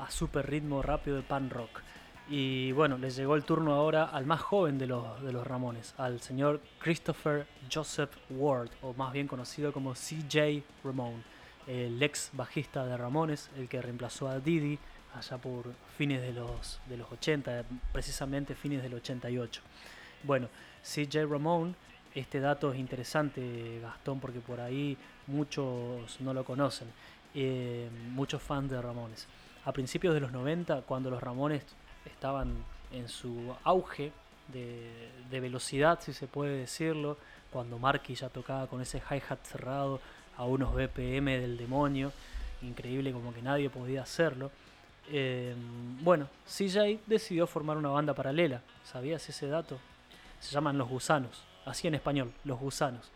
super 0.09 0.49
ritmo 0.49 0.81
rápido 0.81 1.17
de 1.17 1.23
pan 1.23 1.49
rock. 1.49 1.81
Y 2.29 2.73
bueno, 2.73 2.97
les 2.97 3.15
llegó 3.15 3.35
el 3.35 3.43
turno 3.43 3.73
ahora 3.73 4.03
al 4.03 4.25
más 4.25 4.41
joven 4.41 4.77
de 4.77 4.87
los, 4.87 5.21
de 5.23 5.31
los 5.31 5.47
Ramones, 5.47 5.93
al 5.97 6.19
señor 6.19 6.61
Christopher 6.79 7.47
Joseph 7.71 8.11
Ward, 8.29 8.69
o 8.81 8.93
más 8.93 9.13
bien 9.13 9.27
conocido 9.27 9.71
como 9.71 9.93
CJ 9.93 10.63
Ramone, 10.83 11.23
el 11.67 12.01
ex 12.03 12.31
bajista 12.33 12.85
de 12.85 12.97
Ramones, 12.97 13.49
el 13.57 13.69
que 13.69 13.81
reemplazó 13.81 14.27
a 14.27 14.39
Didi 14.39 14.77
allá 15.15 15.37
por 15.37 15.65
fines 15.97 16.21
de 16.21 16.33
los, 16.33 16.81
de 16.87 16.97
los 16.97 17.09
80, 17.09 17.63
precisamente 17.93 18.55
fines 18.55 18.83
del 18.83 18.95
88. 18.95 19.61
Bueno, 20.23 20.49
CJ 20.83 21.25
Ramone, 21.29 21.75
este 22.13 22.39
dato 22.39 22.73
es 22.73 22.79
interesante, 22.79 23.79
Gastón, 23.81 24.19
porque 24.19 24.39
por 24.39 24.59
ahí 24.59 24.97
muchos 25.27 26.19
no 26.19 26.33
lo 26.33 26.43
conocen, 26.43 26.87
eh, 27.35 27.89
muchos 28.11 28.41
fans 28.41 28.69
de 28.71 28.81
Ramones. 28.81 29.27
A 29.67 29.73
principios 29.73 30.13
de 30.13 30.21
los 30.21 30.31
90, 30.31 30.83
cuando 30.83 31.09
los 31.09 31.21
Ramones 31.21 31.61
estaban 32.05 32.55
en 32.93 33.09
su 33.09 33.53
auge 33.65 34.13
de, 34.47 35.41
velocidad, 35.41 35.99
si 36.01 36.13
se 36.13 36.25
puede 36.25 36.57
decirlo, 36.57 37.17
cuando 37.51 37.77
Marky 37.77 38.15
ya 38.15 38.29
tocaba 38.29 38.67
con 38.67 38.79
ese 38.79 38.99
hi-hat 38.99 39.43
cerrado 39.43 39.99
a 40.37 40.45
unos 40.45 40.73
BPM 40.73 41.25
del 41.25 41.57
demonio, 41.57 42.13
increíble 42.61 43.11
como 43.11 43.33
que 43.33 43.41
nadie 43.41 43.69
podía 43.69 44.03
hacerlo. 44.03 44.51
Eh, 45.11 45.53
bueno, 45.99 46.29
CJ 46.45 47.01
decidió 47.05 47.45
formar 47.45 47.75
una 47.75 47.89
banda 47.89 48.13
paralela, 48.13 48.61
¿sabías 48.85 49.27
ese 49.27 49.47
dato? 49.47 49.77
Se 50.39 50.53
llaman 50.53 50.77
Los 50.77 50.87
Gusanos, 50.87 51.43
así 51.65 51.89
en 51.89 51.95
español, 51.95 52.31
Los 52.45 52.57
Gusanos. 52.57 53.11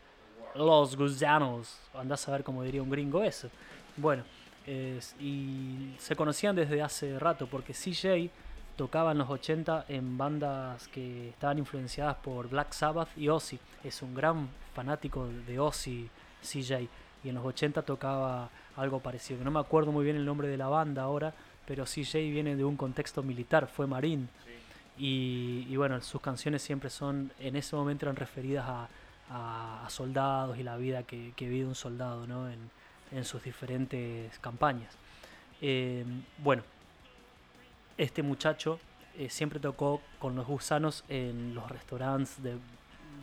Los 0.55 0.97
Gusanos, 0.97 1.79
andás 1.93 2.27
a 2.27 2.33
ver 2.33 2.43
cómo 2.43 2.61
diría 2.61 2.83
un 2.83 2.89
gringo 2.89 3.23
eso. 3.23 3.49
Bueno, 3.95 4.25
es- 4.65 5.15
y 5.19 5.93
se 5.97 6.15
conocían 6.15 6.55
desde 6.55 6.81
hace 6.81 7.17
rato 7.19 7.47
porque 7.47 7.73
CJ 7.73 8.29
tocaba 8.75 9.11
en 9.11 9.17
los 9.19 9.29
80 9.29 9.85
en 9.89 10.17
bandas 10.17 10.87
que 10.87 11.29
estaban 11.29 11.59
influenciadas 11.59 12.15
por 12.17 12.49
Black 12.49 12.73
Sabbath 12.73 13.09
y 13.17 13.27
Ozzy. 13.29 13.59
Es 13.83 14.01
un 14.01 14.13
gran 14.15 14.49
fanático 14.73 15.27
de 15.47 15.59
Ozzy, 15.59 16.09
CJ. 16.41 16.87
Y 17.23 17.29
en 17.29 17.35
los 17.35 17.45
80 17.45 17.83
tocaba 17.83 18.49
algo 18.77 18.99
parecido. 18.99 19.43
No 19.43 19.51
me 19.51 19.59
acuerdo 19.59 19.91
muy 19.91 20.03
bien 20.03 20.15
el 20.15 20.25
nombre 20.25 20.47
de 20.47 20.57
la 20.57 20.67
banda 20.69 21.03
ahora, 21.03 21.33
pero 21.67 21.85
CJ 21.85 22.31
viene 22.31 22.55
de 22.55 22.63
un 22.63 22.75
contexto 22.77 23.21
militar, 23.21 23.67
fue 23.67 23.85
marín. 23.85 24.27
Y, 24.97 25.67
y 25.69 25.75
bueno, 25.77 26.01
sus 26.01 26.21
canciones 26.21 26.61
siempre 26.61 26.89
son, 26.89 27.31
en 27.39 27.55
ese 27.55 27.75
momento 27.75 28.05
eran 28.05 28.15
referidas 28.15 28.65
a, 28.67 28.87
a- 29.29 29.85
a 29.85 29.89
soldados 29.89 30.57
y 30.57 30.63
la 30.63 30.77
vida 30.77 31.03
que, 31.03 31.33
que 31.35 31.47
vive 31.47 31.65
un 31.67 31.75
soldado 31.75 32.25
¿no? 32.27 32.49
en, 32.49 32.59
en 33.11 33.25
sus 33.25 33.43
diferentes 33.43 34.37
campañas. 34.39 34.93
Eh, 35.61 36.03
bueno, 36.37 36.63
este 37.97 38.23
muchacho 38.23 38.79
eh, 39.17 39.29
siempre 39.29 39.59
tocó 39.59 40.01
con 40.19 40.35
los 40.35 40.47
gusanos 40.47 41.03
en 41.09 41.53
los 41.53 41.69
restaurantes 41.69 42.41
de, 42.41 42.57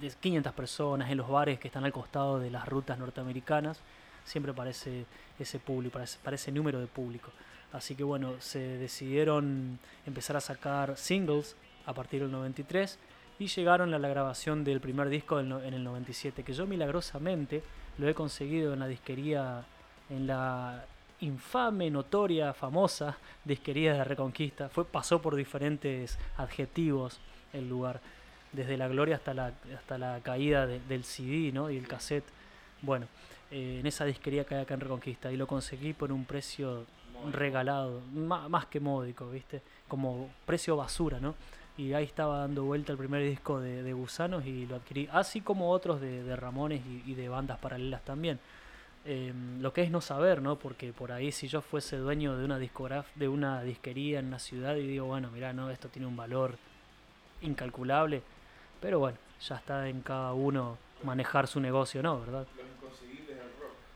de 0.00 0.10
500 0.10 0.52
personas, 0.52 1.10
en 1.10 1.18
los 1.18 1.28
bares 1.28 1.58
que 1.58 1.68
están 1.68 1.84
al 1.84 1.92
costado 1.92 2.38
de 2.38 2.50
las 2.50 2.68
rutas 2.68 2.98
norteamericanas. 2.98 3.80
Siempre 4.24 4.52
aparece 4.52 5.06
ese 5.38 5.58
público, 5.58 5.98
parece, 6.22 6.52
número 6.52 6.78
de 6.80 6.86
público. 6.86 7.30
Así 7.72 7.94
que 7.94 8.04
bueno, 8.04 8.34
se 8.40 8.58
decidieron 8.58 9.78
empezar 10.06 10.36
a 10.36 10.40
sacar 10.40 10.96
singles 10.96 11.56
a 11.86 11.94
partir 11.94 12.20
del 12.20 12.30
93 12.30 12.98
y 13.38 13.46
llegaron 13.46 13.94
a 13.94 13.98
la 13.98 14.08
grabación 14.08 14.64
del 14.64 14.80
primer 14.80 15.08
disco 15.08 15.40
en 15.40 15.52
el 15.52 15.84
97, 15.84 16.42
que 16.42 16.52
yo 16.52 16.66
milagrosamente 16.66 17.62
lo 17.98 18.08
he 18.08 18.14
conseguido 18.14 18.72
en 18.72 18.80
la 18.80 18.86
disquería, 18.86 19.64
en 20.10 20.26
la 20.26 20.84
infame, 21.20 21.90
notoria, 21.90 22.52
famosa 22.54 23.16
disquería 23.44 23.92
de 23.94 24.04
Reconquista. 24.04 24.68
Fue, 24.68 24.84
pasó 24.84 25.20
por 25.20 25.34
diferentes 25.34 26.18
adjetivos 26.36 27.18
el 27.52 27.68
lugar, 27.68 28.00
desde 28.52 28.76
la 28.76 28.88
gloria 28.88 29.16
hasta 29.16 29.34
la, 29.34 29.52
hasta 29.76 29.98
la 29.98 30.20
caída 30.22 30.66
de- 30.66 30.80
del 30.80 31.04
CD 31.04 31.50
¿no? 31.52 31.70
y 31.70 31.76
el 31.76 31.86
cassette. 31.88 32.24
Bueno, 32.82 33.06
eh, 33.50 33.78
en 33.80 33.86
esa 33.86 34.04
disquería 34.04 34.44
que 34.44 34.54
hay 34.54 34.62
acá 34.62 34.74
en 34.74 34.80
Reconquista 34.80 35.32
y 35.32 35.36
lo 35.36 35.46
conseguí 35.46 35.92
por 35.92 36.12
un 36.12 36.24
precio 36.24 36.84
regalado, 37.32 38.00
más 38.14 38.66
que 38.66 38.78
módico, 38.78 39.28
¿viste? 39.28 39.60
Como 39.88 40.30
precio 40.46 40.76
basura, 40.76 41.18
¿no? 41.18 41.34
Y 41.76 41.92
ahí 41.92 42.04
estaba 42.04 42.38
dando 42.38 42.64
vuelta 42.64 42.92
el 42.92 42.98
primer 42.98 43.22
disco 43.22 43.58
de, 43.60 43.82
de 43.82 43.92
Gusanos 43.92 44.46
y 44.46 44.66
lo 44.66 44.76
adquirí, 44.76 45.08
así 45.12 45.40
como 45.40 45.70
otros 45.70 46.00
de, 46.00 46.22
de 46.22 46.36
Ramones 46.36 46.80
y, 46.86 47.10
y 47.10 47.14
de 47.14 47.28
bandas 47.28 47.58
paralelas 47.58 48.04
también. 48.04 48.38
Eh, 49.10 49.32
lo 49.60 49.72
que 49.72 49.80
es 49.82 49.90
no 49.90 50.02
saber, 50.02 50.42
¿no? 50.42 50.56
Porque 50.56 50.92
por 50.92 51.12
ahí 51.12 51.32
si 51.32 51.48
yo 51.48 51.62
fuese 51.62 51.96
dueño 51.96 52.36
de 52.36 52.44
una 52.44 52.58
discograf 52.58 53.06
de 53.14 53.26
una 53.26 53.62
disquería 53.62 54.18
en 54.18 54.26
una 54.26 54.38
ciudad 54.38 54.76
y 54.76 54.86
digo, 54.86 55.06
bueno, 55.06 55.30
mira, 55.32 55.54
no, 55.54 55.70
esto 55.70 55.88
tiene 55.88 56.06
un 56.06 56.14
valor 56.14 56.56
incalculable, 57.40 58.20
pero 58.82 58.98
bueno, 58.98 59.16
ya 59.40 59.56
está 59.56 59.88
en 59.88 60.02
cada 60.02 60.34
uno 60.34 60.76
manejar 61.04 61.46
su 61.46 61.58
negocio, 61.58 62.02
¿no? 62.02 62.20
¿Verdad? 62.20 62.46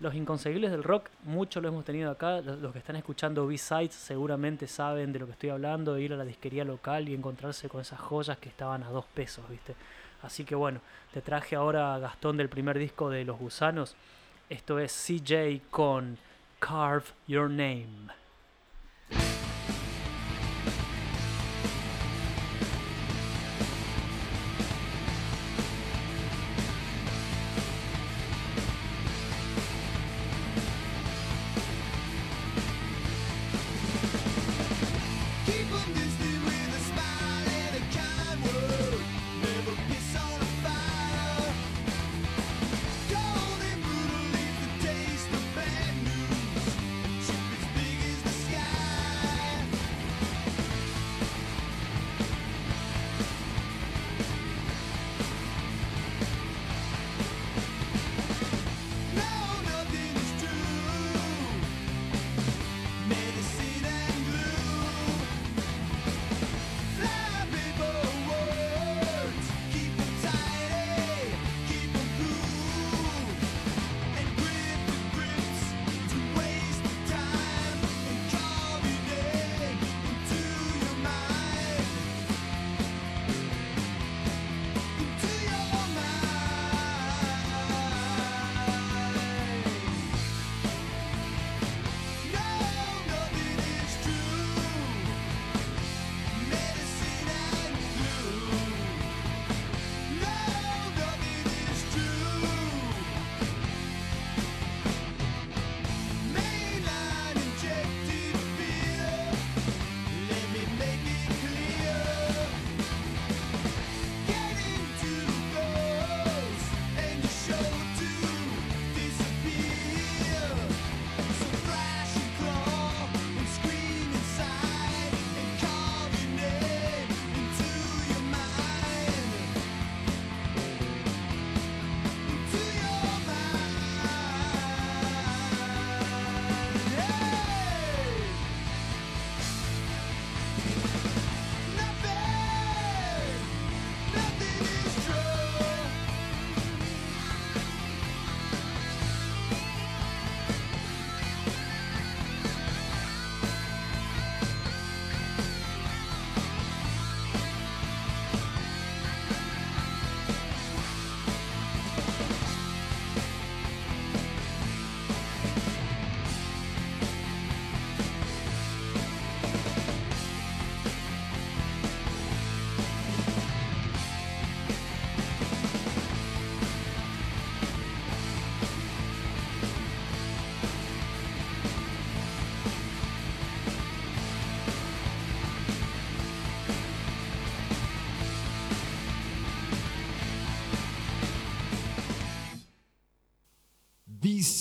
Los 0.00 0.14
inconseguibles 0.14 0.70
del 0.70 0.82
rock. 0.82 1.10
Mucho 1.24 1.60
lo 1.60 1.68
hemos 1.68 1.84
tenido 1.84 2.10
acá. 2.10 2.40
Los, 2.40 2.72
que 2.72 2.78
están 2.78 2.96
escuchando 2.96 3.46
B-Sides 3.46 3.94
seguramente 3.94 4.66
saben 4.66 5.12
de 5.12 5.18
lo 5.18 5.26
que 5.26 5.32
estoy 5.32 5.50
hablando, 5.50 5.92
de 5.92 6.00
ir 6.00 6.14
a 6.14 6.16
la 6.16 6.24
disquería 6.24 6.64
local 6.64 7.10
y 7.10 7.14
encontrarse 7.14 7.68
con 7.68 7.82
esas 7.82 8.00
joyas 8.00 8.38
que 8.38 8.48
estaban 8.48 8.82
a 8.82 8.88
dos 8.88 9.04
pesos, 9.12 9.46
¿viste? 9.50 9.74
Así 10.22 10.46
que 10.46 10.54
bueno, 10.54 10.80
te 11.12 11.20
traje 11.20 11.54
ahora 11.54 11.94
a 11.94 11.98
Gastón 11.98 12.38
del 12.38 12.48
primer 12.48 12.78
disco 12.78 13.10
de 13.10 13.26
Los 13.26 13.38
Gusanos. 13.38 13.94
Esto 14.52 14.78
es 14.78 14.92
CJ 14.92 15.62
con 15.70 16.18
Carve 16.60 17.06
Your 17.26 17.48
Name. 17.48 18.12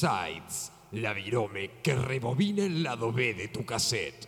B-Sides, 0.01 0.71
la 0.93 1.13
virome 1.13 1.79
que 1.83 1.93
rebobina 1.93 2.63
el 2.63 2.81
lado 2.81 3.13
B 3.13 3.35
de 3.35 3.49
tu 3.49 3.63
cassette. 3.63 4.27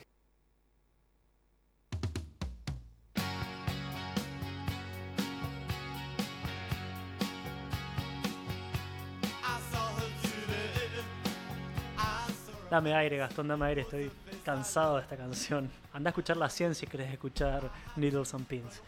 Dame 12.69 12.93
aire, 12.93 13.17
Gastón, 13.17 13.47
dame 13.47 13.65
aire, 13.65 13.81
estoy 13.81 14.11
cansado 14.43 14.97
de 14.97 15.01
esta 15.01 15.17
canción. 15.17 15.71
Anda 15.91 16.09
a 16.09 16.11
escuchar 16.11 16.37
la 16.37 16.49
ciencia 16.49 16.85
si 16.85 16.87
querés 16.87 17.11
escuchar 17.11 17.71
Needles 17.95 18.33
and 18.35 18.45
Pins. 18.45 18.81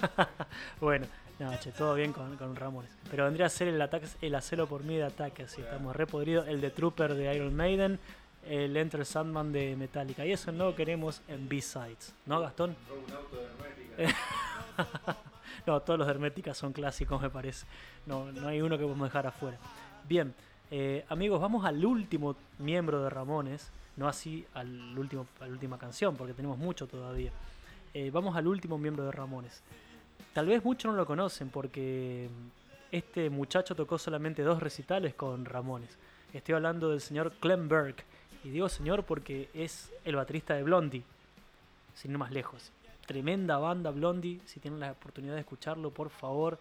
bueno, 0.80 1.06
no, 1.40 1.58
che, 1.58 1.72
todo 1.72 1.94
bien 1.94 2.12
con, 2.12 2.36
con 2.36 2.54
Ramones. 2.54 2.90
Pero 3.10 3.24
vendría 3.24 3.46
a 3.46 3.48
ser 3.48 3.68
el 3.68 3.80
ataque, 3.80 4.06
el 4.20 4.34
hacelo 4.34 4.66
por 4.66 4.84
mí 4.84 4.96
de 4.96 5.04
ataque, 5.04 5.44
así 5.44 5.62
estamos 5.62 5.96
re 5.96 6.06
podridos. 6.06 6.46
El 6.46 6.60
de 6.60 6.70
Trooper 6.70 7.14
de 7.14 7.34
Iron 7.34 7.56
Maiden, 7.56 7.98
el 8.46 8.76
Enter 8.76 9.06
Sandman 9.06 9.50
de 9.50 9.74
Metallica. 9.74 10.26
Y 10.26 10.32
eso 10.32 10.52
no 10.52 10.74
queremos 10.76 11.22
en 11.28 11.48
B-Sides, 11.48 12.14
¿no, 12.26 12.40
Gastón? 12.40 12.76
Robo 12.86 13.02
un 13.06 13.12
auto 13.14 13.36
de 13.36 13.44
hermética. 13.44 15.16
no, 15.66 15.80
todos 15.80 15.98
los 15.98 16.06
de 16.06 16.12
Hermética 16.12 16.52
son 16.52 16.74
clásicos, 16.74 17.22
me 17.22 17.30
parece. 17.30 17.66
No, 18.04 18.30
no 18.32 18.48
hay 18.48 18.60
uno 18.60 18.76
que 18.76 18.84
podemos 18.84 19.08
dejar 19.08 19.26
afuera. 19.26 19.56
Bien, 20.06 20.34
eh, 20.70 21.06
amigos, 21.08 21.40
vamos 21.40 21.64
al 21.64 21.82
último 21.82 22.36
miembro 22.58 23.02
de 23.02 23.08
Ramones. 23.08 23.70
No 23.96 24.08
así 24.08 24.46
al 24.52 24.98
último, 24.98 25.26
a 25.40 25.46
la 25.46 25.52
última 25.52 25.78
canción, 25.78 26.16
porque 26.16 26.34
tenemos 26.34 26.58
mucho 26.58 26.86
todavía. 26.86 27.32
Eh, 27.94 28.10
vamos 28.10 28.36
al 28.36 28.46
último 28.46 28.76
miembro 28.76 29.04
de 29.04 29.12
Ramones. 29.12 29.62
Tal 30.32 30.46
vez 30.46 30.64
muchos 30.64 30.90
no 30.90 30.96
lo 30.96 31.06
conocen 31.06 31.48
porque 31.48 32.28
este 32.92 33.30
muchacho 33.30 33.74
tocó 33.74 33.98
solamente 33.98 34.42
dos 34.42 34.60
recitales 34.60 35.14
con 35.14 35.44
Ramones. 35.44 35.96
Estoy 36.32 36.54
hablando 36.54 36.90
del 36.90 37.00
señor 37.00 37.32
Clem 37.40 37.68
Burke. 37.68 38.04
Y 38.42 38.50
digo 38.50 38.68
señor 38.68 39.04
porque 39.04 39.50
es 39.52 39.92
el 40.04 40.16
baterista 40.16 40.54
de 40.54 40.62
Blondie, 40.62 41.02
sin 41.94 42.12
ir 42.12 42.18
más 42.18 42.30
lejos. 42.30 42.72
Tremenda 43.06 43.58
banda 43.58 43.90
Blondie, 43.90 44.40
si 44.46 44.60
tienen 44.60 44.80
la 44.80 44.92
oportunidad 44.92 45.34
de 45.34 45.40
escucharlo, 45.40 45.90
por 45.90 46.10
favor, 46.10 46.58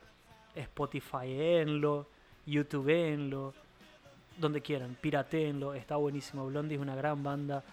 Spotifyenlo, 0.55 2.07
YouTubeenlo, 2.45 3.53
donde 4.38 4.61
quieran, 4.61 4.97
pirateenlo, 4.99 5.74
está 5.74 5.95
buenísimo. 5.95 6.47
Blondie 6.47 6.76
es 6.76 6.82
una 6.82 6.95
gran 6.95 7.24
banda 7.24 7.63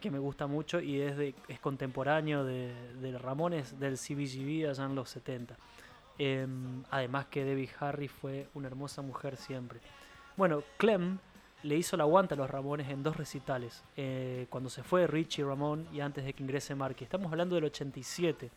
que 0.00 0.10
me 0.10 0.18
gusta 0.18 0.46
mucho 0.46 0.80
y 0.80 1.00
es, 1.00 1.16
de- 1.16 1.34
es 1.48 1.60
contemporáneo 1.60 2.44
de, 2.44 2.72
de 3.00 3.18
Ramones 3.18 3.78
del 3.78 3.96
CBGB 3.98 4.68
allá 4.68 4.84
en 4.86 4.94
los 4.94 5.08
70. 5.10 5.56
Em, 6.18 6.82
además 6.90 7.26
que 7.26 7.44
Debbie 7.44 7.70
Harry 7.80 8.08
fue 8.08 8.48
una 8.54 8.66
hermosa 8.68 9.00
mujer 9.02 9.36
siempre. 9.36 9.80
Bueno, 10.36 10.62
Clem 10.76 11.18
le 11.62 11.76
hizo 11.76 11.96
la 11.96 12.04
aguanta 12.04 12.34
a 12.34 12.38
los 12.38 12.48
Ramones 12.50 12.88
en 12.88 13.02
dos 13.02 13.16
recitales, 13.16 13.82
eh, 13.96 14.46
cuando 14.50 14.70
se 14.70 14.82
fue 14.82 15.06
Richie 15.06 15.44
Ramón 15.44 15.86
y 15.92 16.00
antes 16.00 16.24
de 16.24 16.32
que 16.32 16.42
ingrese 16.42 16.74
Marky. 16.74 17.04
Estamos 17.04 17.30
hablando 17.30 17.54
del 17.54 17.64
87. 17.64 18.50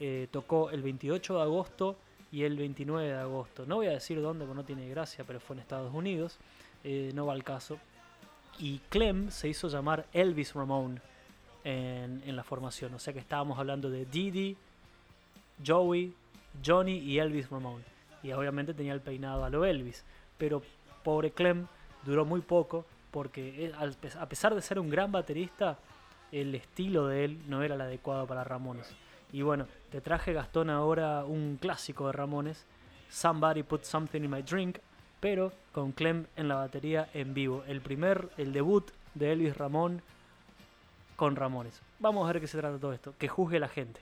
Eh, 0.00 0.28
tocó 0.30 0.70
el 0.70 0.82
28 0.82 1.36
de 1.36 1.42
agosto 1.42 1.96
y 2.30 2.42
el 2.44 2.56
29 2.56 3.08
de 3.08 3.18
agosto. 3.18 3.66
No 3.66 3.76
voy 3.76 3.86
a 3.86 3.90
decir 3.90 4.20
dónde 4.20 4.44
porque 4.46 4.56
no 4.56 4.64
tiene 4.64 4.88
gracia, 4.88 5.24
pero 5.26 5.40
fue 5.40 5.54
en 5.56 5.60
Estados 5.60 5.92
Unidos. 5.94 6.38
eh, 6.84 7.12
no 7.14 7.26
va 7.26 7.32
al 7.34 7.44
caso. 7.44 7.78
Y 8.62 8.78
Clem 8.90 9.28
se 9.30 9.48
hizo 9.48 9.66
llamar 9.66 10.06
Elvis 10.12 10.54
Ramón 10.54 11.00
en, 11.64 12.22
en 12.24 12.36
la 12.36 12.44
formación. 12.44 12.94
O 12.94 13.00
sea 13.00 13.12
que 13.12 13.18
estábamos 13.18 13.58
hablando 13.58 13.90
de 13.90 14.06
Didi, 14.06 14.56
Joey, 15.66 16.14
Johnny 16.64 16.98
y 16.98 17.18
Elvis 17.18 17.50
Ramón. 17.50 17.82
Y 18.22 18.30
obviamente 18.30 18.72
tenía 18.72 18.92
el 18.92 19.00
peinado 19.00 19.44
a 19.44 19.50
lo 19.50 19.64
Elvis. 19.64 20.04
Pero 20.38 20.62
pobre 21.02 21.32
Clem 21.32 21.66
duró 22.06 22.24
muy 22.24 22.40
poco 22.40 22.86
porque 23.10 23.72
a 24.16 24.26
pesar 24.26 24.54
de 24.54 24.62
ser 24.62 24.78
un 24.78 24.88
gran 24.88 25.10
baterista, 25.10 25.76
el 26.30 26.54
estilo 26.54 27.08
de 27.08 27.24
él 27.24 27.42
no 27.48 27.64
era 27.64 27.74
el 27.74 27.80
adecuado 27.80 28.28
para 28.28 28.44
Ramones. 28.44 28.94
Y 29.32 29.42
bueno, 29.42 29.66
te 29.90 30.00
traje 30.00 30.32
Gastón 30.32 30.70
ahora 30.70 31.24
un 31.24 31.58
clásico 31.60 32.06
de 32.06 32.12
Ramones, 32.12 32.64
Somebody 33.10 33.64
Put 33.64 33.82
Something 33.82 34.22
in 34.22 34.30
My 34.30 34.42
Drink, 34.42 34.78
pero 35.22 35.52
con 35.70 35.92
Clem 35.92 36.26
en 36.34 36.48
la 36.48 36.56
batería 36.56 37.08
en 37.14 37.32
vivo. 37.32 37.62
El 37.68 37.80
primer, 37.80 38.28
el 38.38 38.52
debut 38.52 38.90
de 39.14 39.30
Elvis 39.30 39.56
Ramón 39.56 40.02
con 41.14 41.36
Ramones. 41.36 41.80
Vamos 42.00 42.28
a 42.28 42.32
ver 42.32 42.40
qué 42.40 42.48
se 42.48 42.58
trata 42.58 42.80
todo 42.80 42.92
esto. 42.92 43.14
Que 43.18 43.28
juzgue 43.28 43.60
la 43.60 43.68
gente. 43.68 44.00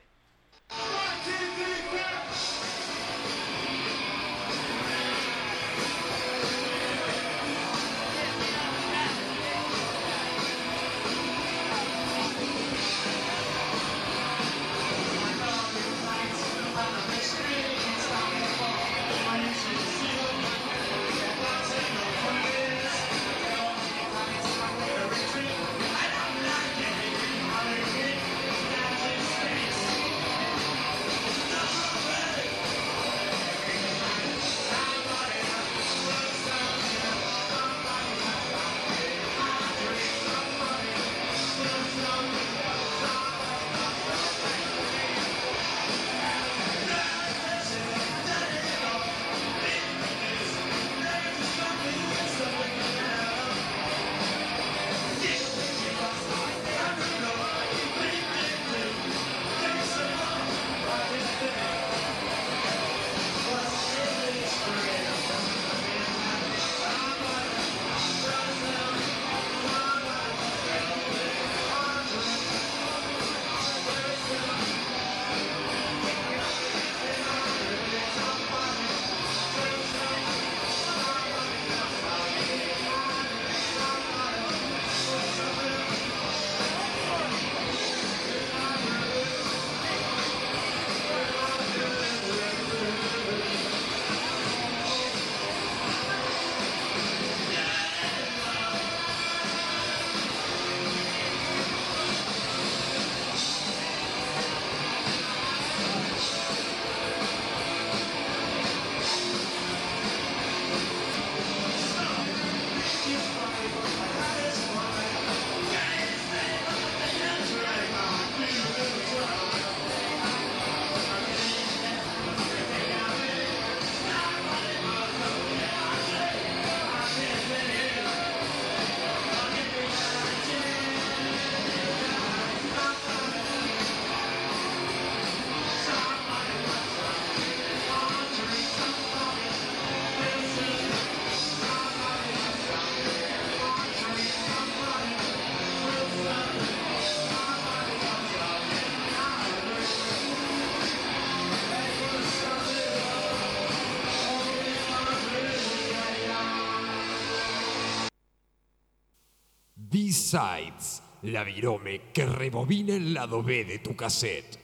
B-Sides, 160.31 161.03
la 161.23 161.43
virome 161.43 162.13
que 162.13 162.25
rebobina 162.25 162.95
el 162.95 163.15
lado 163.15 163.43
B 163.43 163.65
de 163.65 163.81
tu 163.81 163.97
cassette. 163.97 164.61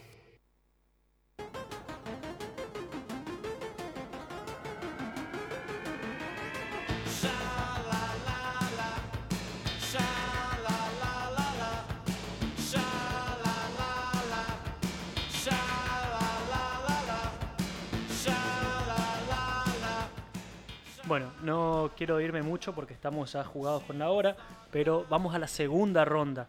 Bueno, 21.09 21.31
no 21.43 21.93
quiero 21.97 22.21
irme 22.21 22.43
mucho 22.43 22.75
porque 22.75 22.93
estamos 22.93 23.33
ya 23.33 23.45
jugados 23.45 23.85
con 23.85 23.97
la 23.97 24.11
hora, 24.11 24.37
pero 24.71 25.07
vamos 25.09 25.35
a 25.35 25.39
la 25.39 25.49
segunda 25.49 26.05
ronda. 26.05 26.47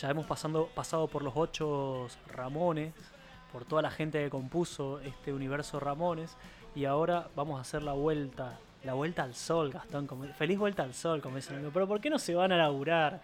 Ya 0.00 0.10
hemos 0.10 0.26
pasando, 0.26 0.68
pasado 0.74 1.06
por 1.08 1.22
los 1.22 1.34
ocho 1.36 2.08
Ramones, 2.28 2.92
por 3.52 3.64
toda 3.64 3.82
la 3.82 3.90
gente 3.90 4.22
que 4.22 4.30
compuso 4.30 4.98
este 5.00 5.32
universo 5.32 5.78
Ramones, 5.80 6.36
y 6.74 6.84
ahora 6.86 7.28
vamos 7.36 7.58
a 7.58 7.60
hacer 7.60 7.82
la 7.82 7.92
vuelta, 7.92 8.58
la 8.82 8.94
vuelta 8.94 9.22
al 9.22 9.34
sol, 9.34 9.70
Gastón. 9.70 10.08
feliz 10.36 10.58
vuelta 10.58 10.82
al 10.82 10.92
sol, 10.94 11.20
como 11.22 11.36
dicen. 11.36 11.70
Pero 11.72 11.86
¿por 11.86 12.00
qué 12.00 12.10
no 12.10 12.18
se 12.18 12.34
van 12.34 12.50
a 12.52 12.56
laburar? 12.56 13.20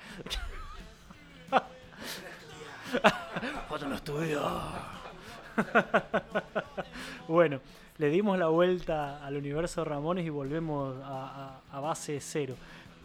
Otro 3.71 3.89
no 3.89 3.95
estudio. 3.97 4.43
Bueno, 7.29 7.61
le 7.99 8.09
dimos 8.09 8.39
la 8.39 8.47
vuelta 8.49 9.25
al 9.25 9.37
universo 9.37 9.85
Ramones 9.85 10.27
y 10.27 10.31
volvemos 10.31 10.97
a- 11.05 11.61
a 11.71 11.81
base 11.81 12.19
cero. 12.21 12.57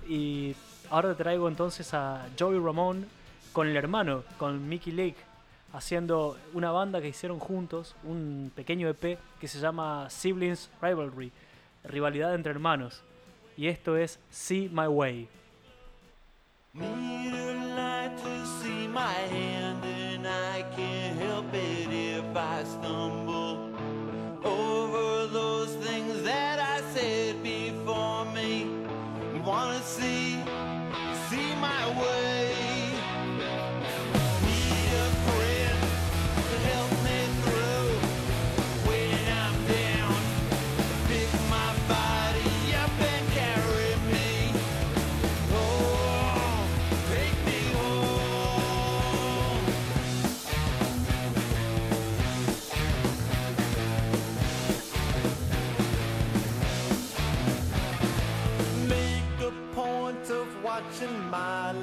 Y 0.07 0.55
ahora 0.89 1.09
te 1.09 1.23
traigo 1.23 1.47
entonces 1.47 1.93
a 1.93 2.27
Joey 2.37 2.59
Ramone 2.59 3.05
con 3.53 3.67
el 3.67 3.75
hermano, 3.75 4.23
con 4.37 4.67
Mickey 4.67 4.93
Lake, 4.93 5.17
haciendo 5.73 6.37
una 6.53 6.71
banda 6.71 7.01
que 7.01 7.09
hicieron 7.09 7.39
juntos, 7.39 7.95
un 8.03 8.51
pequeño 8.55 8.87
EP 8.89 9.17
que 9.39 9.47
se 9.47 9.59
llama 9.59 10.09
Siblings 10.09 10.69
Rivalry, 10.81 11.31
rivalidad 11.83 12.35
entre 12.35 12.51
hermanos. 12.51 13.01
Y 13.57 13.67
esto 13.67 13.97
es 13.97 14.19
See 14.29 14.69
My 14.71 14.87
Way. 14.87 15.29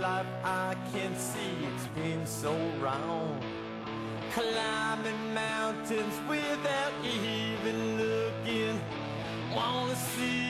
Life. 0.03 0.27
I 0.45 0.75
can 0.93 1.17
see 1.17 1.53
it's 1.69 1.87
been 1.95 2.27
so 2.27 2.53
wrong. 2.81 3.41
Climbing 4.35 5.23
mountains 5.33 6.17
without 6.29 6.93
even 7.05 7.77
looking. 7.99 8.81
Wanna 9.55 9.95
see, 9.95 10.42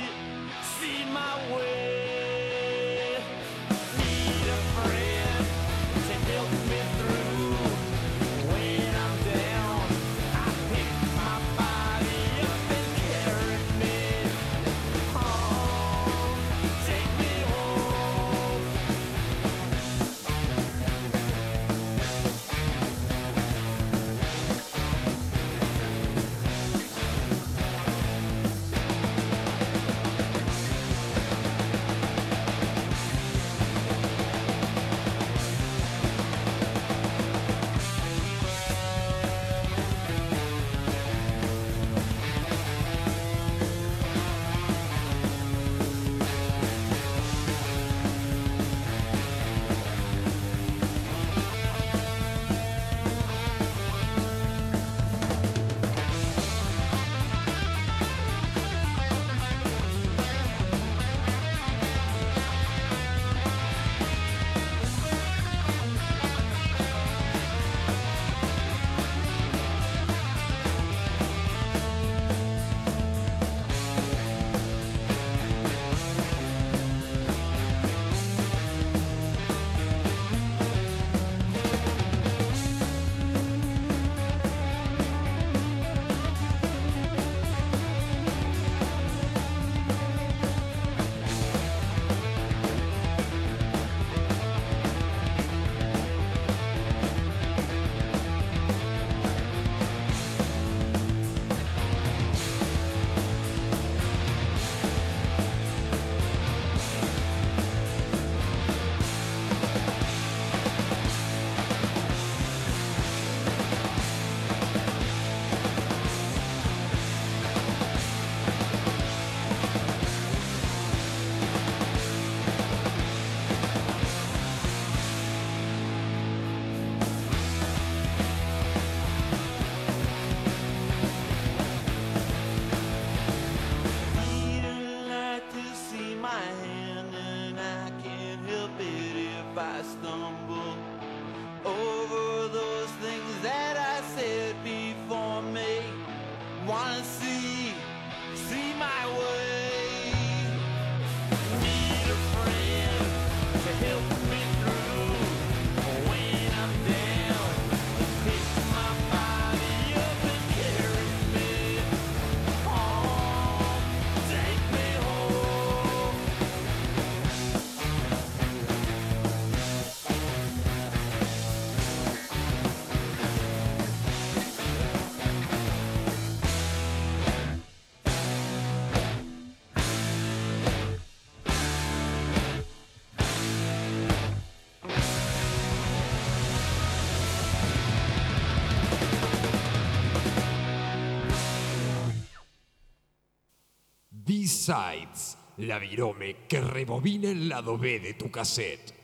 B-Sides, 194.65 195.39
la 195.57 195.81
virome 195.81 196.47
que 196.49 196.61
rebobina 196.61 197.29
el 197.31 197.49
lado 197.49 197.77
B 197.77 197.99
de 197.99 198.15
tu 198.15 198.31
cassette. 198.31 198.95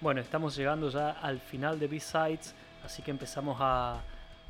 Bueno, 0.00 0.22
estamos 0.22 0.56
llegando 0.56 0.88
ya 0.88 1.10
al 1.10 1.38
final 1.38 1.78
de 1.78 1.88
B-Sides, 1.88 2.54
así 2.82 3.02
que 3.02 3.10
empezamos 3.10 3.58
a, 3.60 4.02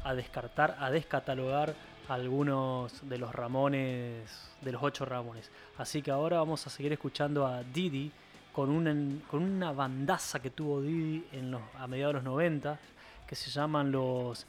a 0.05 0.15
descartar, 0.15 0.77
a 0.79 0.93
descatalogar 0.93 1.75
algunos 2.09 3.09
de 3.09 3.19
los 3.19 3.35
Ramones, 3.35 4.53
de 4.61 4.71
los 4.71 4.81
ocho 4.81 5.05
Ramones. 5.05 5.51
Así 5.77 6.03
que 6.03 6.13
ahora 6.13 6.39
vamos 6.39 6.65
a 6.69 6.71
seguir 6.71 6.93
escuchando 6.93 7.45
a 7.45 7.65
Didi 7.65 8.13
con 8.59 8.71
una, 8.71 9.71
bandaza 9.71 10.43
que 10.43 10.51
tuvo 10.51 10.83
Didi 10.83 11.25
en 11.31 11.53
los, 11.53 11.63
a 11.79 11.87
mediados 11.87 12.15
de 12.15 12.19
los 12.19 12.25
90 12.25 12.77
que 13.25 13.37
se 13.37 13.53
llaman 13.53 13.93
los 13.93 14.47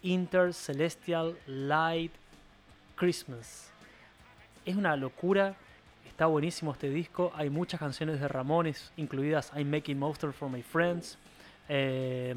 Intercelestial 0.00 1.36
Light 1.46 2.10
Christmas. 2.96 3.70
Es 4.64 4.76
una 4.76 4.96
locura, 4.96 5.56
está 6.08 6.24
buenísimo 6.24 6.72
este 6.72 6.88
disco, 6.88 7.32
hay 7.34 7.50
muchas 7.50 7.78
canciones 7.78 8.18
de 8.18 8.28
Ramones, 8.28 8.92
incluidas 8.96 9.52
I'm 9.54 9.70
Making 9.70 9.98
Monster 9.98 10.32
for 10.32 10.48
My 10.48 10.62
Friends, 10.62 11.18
eh, 11.68 12.34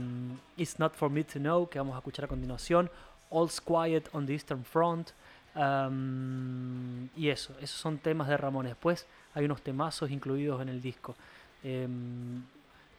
It's 0.57 0.77
Not 0.77 0.93
For 0.93 1.09
Me 1.09 1.23
To 1.23 1.39
Know, 1.39 1.69
que 1.69 1.79
vamos 1.79 1.95
a 1.95 1.99
escuchar 1.99 2.25
a 2.25 2.27
continuación, 2.27 2.91
All's 3.31 3.61
Quiet 3.61 4.09
on 4.11 4.25
the 4.25 4.33
Eastern 4.33 4.65
Front, 4.65 5.11
um, 5.55 7.07
y 7.15 7.29
eso, 7.29 7.53
esos 7.61 7.79
son 7.79 7.97
temas 7.97 8.27
de 8.27 8.35
Ramones. 8.35 8.71
Después 8.71 9.07
hay 9.33 9.45
unos 9.45 9.61
temazos 9.61 10.11
incluidos 10.11 10.61
en 10.61 10.69
el 10.69 10.81
disco. 10.81 11.15
Em, 11.63 12.43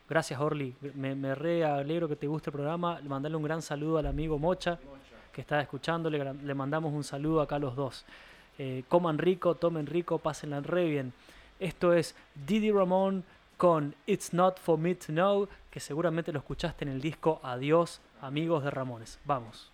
gracias 0.09 0.41
Orly, 0.41 0.75
me, 0.95 1.35
re 1.35 1.65
alegro 1.65 2.09
que 2.09 2.17
te 2.17 2.27
guste 2.27 2.51
el 2.51 2.55
programa, 2.55 3.01
mandarle 3.07 3.37
un 3.37 3.43
gran 3.43 3.63
saludo 3.63 3.99
al 3.99 4.07
amigo 4.07 4.39
Mocha 4.39 4.79
que 5.33 5.41
está 5.41 5.61
escuchando, 5.61 6.09
le 6.09 6.55
mandamos 6.55 6.93
un 6.93 7.03
saludo 7.03 7.41
acá 7.41 7.57
a 7.57 7.59
los 7.59 7.75
dos. 7.75 8.05
Eh, 8.59 8.85
coman 8.89 9.19
rico, 9.19 9.57
tomen 9.57 9.87
rico, 9.87 10.19
pásenla 10.19 10.61
re 10.61 10.89
bien. 10.89 11.13
Esto 11.59 11.93
es 11.93 12.15
Didi 12.47 12.71
Ramón 12.71 13.25
con 13.57 13.95
It's 14.07 14.33
Not 14.33 14.61
For 14.61 14.79
Me 14.79 14.95
To 14.95 15.07
Know, 15.07 15.49
que 15.71 15.81
seguramente 15.81 16.33
lo 16.33 16.39
escuchaste 16.39 16.85
en 16.85 16.93
el 16.93 17.01
disco 17.01 17.41
Adiós, 17.43 18.01
amigos 18.21 18.63
de 18.65 18.71
Ramones. 18.71 19.19
Vamos. 19.25 19.71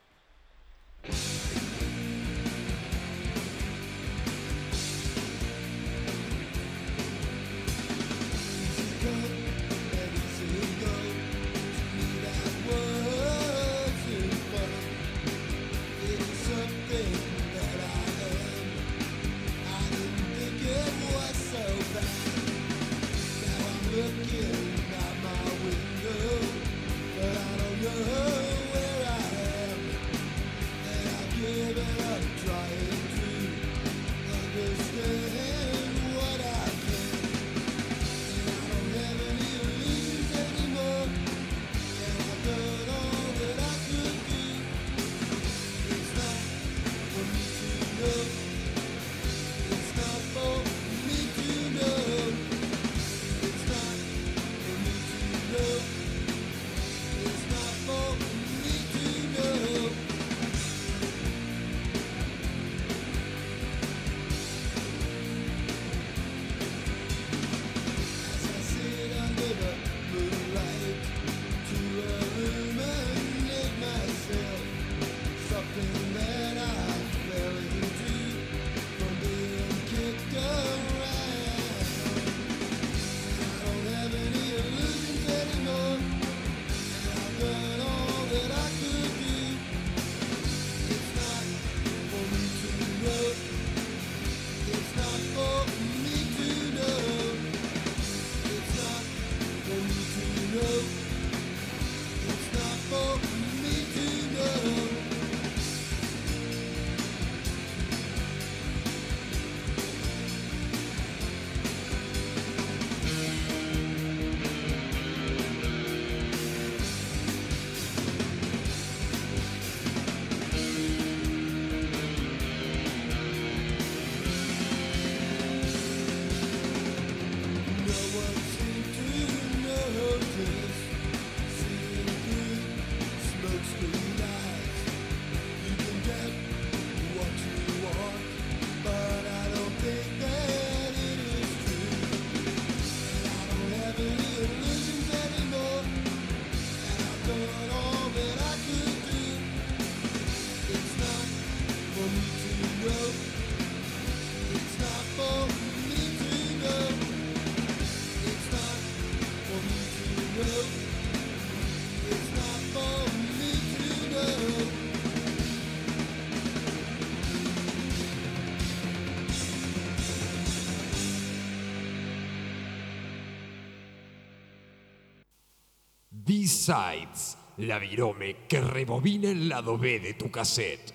B-Sides, 176.61 177.39
la 177.57 177.79
virome 177.79 178.37
que 178.47 178.61
rebobina 178.61 179.31
el 179.31 179.49
lado 179.49 179.79
B 179.79 179.99
de 179.99 180.13
tu 180.13 180.31
cassette. 180.31 180.93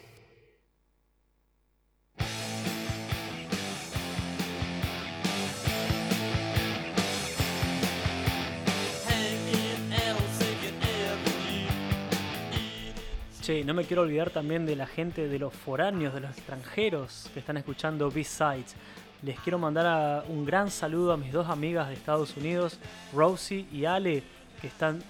Che, 13.42 13.64
no 13.64 13.74
me 13.74 13.86
quiero 13.86 14.04
olvidar 14.04 14.30
también 14.30 14.68
de 14.68 14.76
la 14.76 14.86
gente 14.86 15.28
de 15.28 15.40
los 15.40 15.52
foráneos, 15.52 16.14
de 16.14 16.20
los 16.20 16.30
extranjeros 16.38 17.32
que 17.34 17.40
están 17.40 17.58
escuchando 17.58 18.12
B-Sides. 18.12 18.76
Les 19.24 19.40
quiero 19.40 19.58
mandar 19.58 20.26
un 20.28 20.46
gran 20.46 20.70
saludo 20.70 21.14
a 21.14 21.18
mis 21.18 21.32
dos 21.32 21.50
amigas 21.50 21.88
de 21.88 21.96
Estados 21.96 22.38
Unidos, 22.38 22.78
Rosie 23.14 23.66
y 23.72 23.86
Ale, 23.86 24.22
que 24.62 24.68
están 24.68 25.04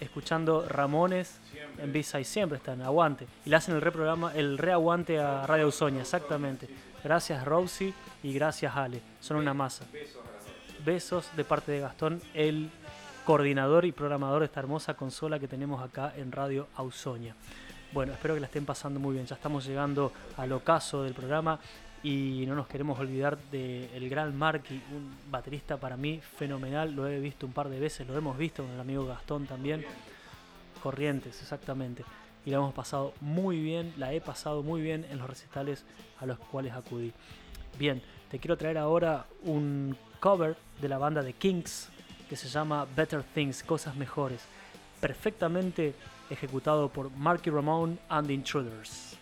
escuchando 0.00 0.66
Ramones 0.68 1.40
en 1.78 1.92
B-Sides. 1.92 2.26
Siempre 2.26 2.58
están, 2.58 2.82
aguante. 2.82 3.26
Y 3.44 3.50
le 3.50 3.56
hacen 3.56 3.74
el 3.74 3.80
reprograma, 3.80 4.34
el 4.34 4.58
reaguante 4.58 5.18
a 5.18 5.46
Radio 5.46 5.68
Usoña, 5.68 6.00
exactamente. 6.00 6.68
Gracias 7.02 7.44
Rosie 7.44 7.94
y 8.22 8.32
gracias 8.32 8.76
Ale. 8.76 9.00
Son 9.20 9.36
una 9.36 9.54
masa. 9.54 9.84
Besos 10.84 11.28
de 11.36 11.44
parte 11.44 11.72
de 11.72 11.80
Gastón, 11.80 12.20
el 12.34 12.70
coordinador 13.24 13.84
y 13.84 13.92
programador 13.92 14.40
de 14.40 14.46
esta 14.46 14.60
hermosa 14.60 14.94
consola 14.94 15.38
que 15.38 15.48
tenemos 15.48 15.82
acá 15.82 16.12
en 16.16 16.32
Radio 16.32 16.68
Ausoña. 16.76 17.36
Bueno, 17.92 18.12
espero 18.12 18.34
que 18.34 18.40
la 18.40 18.46
estén 18.46 18.64
pasando 18.64 19.00
muy 19.00 19.14
bien. 19.14 19.26
Ya 19.26 19.34
estamos 19.34 19.66
llegando 19.66 20.12
al 20.36 20.52
ocaso 20.52 21.02
del 21.02 21.12
programa 21.12 21.58
y 22.02 22.44
no 22.46 22.54
nos 22.54 22.66
queremos 22.66 22.98
olvidar 22.98 23.38
del 23.50 24.08
gran 24.08 24.36
Marky, 24.36 24.80
un 24.94 25.14
baterista 25.30 25.76
para 25.76 25.96
mí 25.96 26.20
fenomenal. 26.38 26.92
Lo 26.92 27.06
he 27.06 27.20
visto 27.20 27.46
un 27.46 27.52
par 27.52 27.68
de 27.68 27.78
veces, 27.78 28.06
lo 28.08 28.16
hemos 28.16 28.38
visto 28.38 28.62
con 28.62 28.72
el 28.72 28.80
amigo 28.80 29.06
Gastón 29.06 29.46
también. 29.46 29.84
Corrientes, 30.82 31.40
exactamente. 31.42 32.04
y 32.46 32.50
la 32.50 32.56
hemos 32.56 32.72
pasado 32.72 33.12
muy 33.20 33.60
bien, 33.60 33.92
la 33.98 34.14
he 34.14 34.20
pasado 34.20 34.62
muy 34.62 34.80
bien 34.80 35.04
en 35.10 35.18
los 35.18 35.28
recitales 35.28 35.84
a 36.18 36.26
los 36.26 36.38
cuales 36.38 36.72
acudí. 36.72 37.12
Bien, 37.78 38.00
te 38.30 38.38
quiero 38.38 38.56
traer 38.56 38.78
ahora 38.78 39.26
un 39.42 39.96
cover 40.20 40.56
de 40.80 40.88
la 40.88 40.96
banda 40.96 41.22
de 41.22 41.34
Kings 41.34 41.90
que 42.28 42.36
se 42.36 42.48
llama 42.48 42.86
Better 42.96 43.22
Things, 43.22 43.62
Cosas 43.62 43.94
Mejores, 43.96 44.42
perfectamente 45.00 45.94
ejecutado 46.30 46.88
por 46.88 47.10
Marky 47.10 47.50
Ramone 47.50 47.98
and 48.08 48.26
the 48.26 48.32
Intruders. 48.32 49.18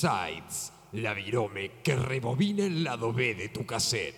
B-Sides, 0.00 0.72
la 0.92 1.12
virome 1.12 1.72
que 1.82 1.94
rebobina 1.94 2.64
el 2.64 2.84
lado 2.84 3.12
B 3.12 3.34
de 3.34 3.50
tu 3.50 3.66
cassette. 3.66 4.14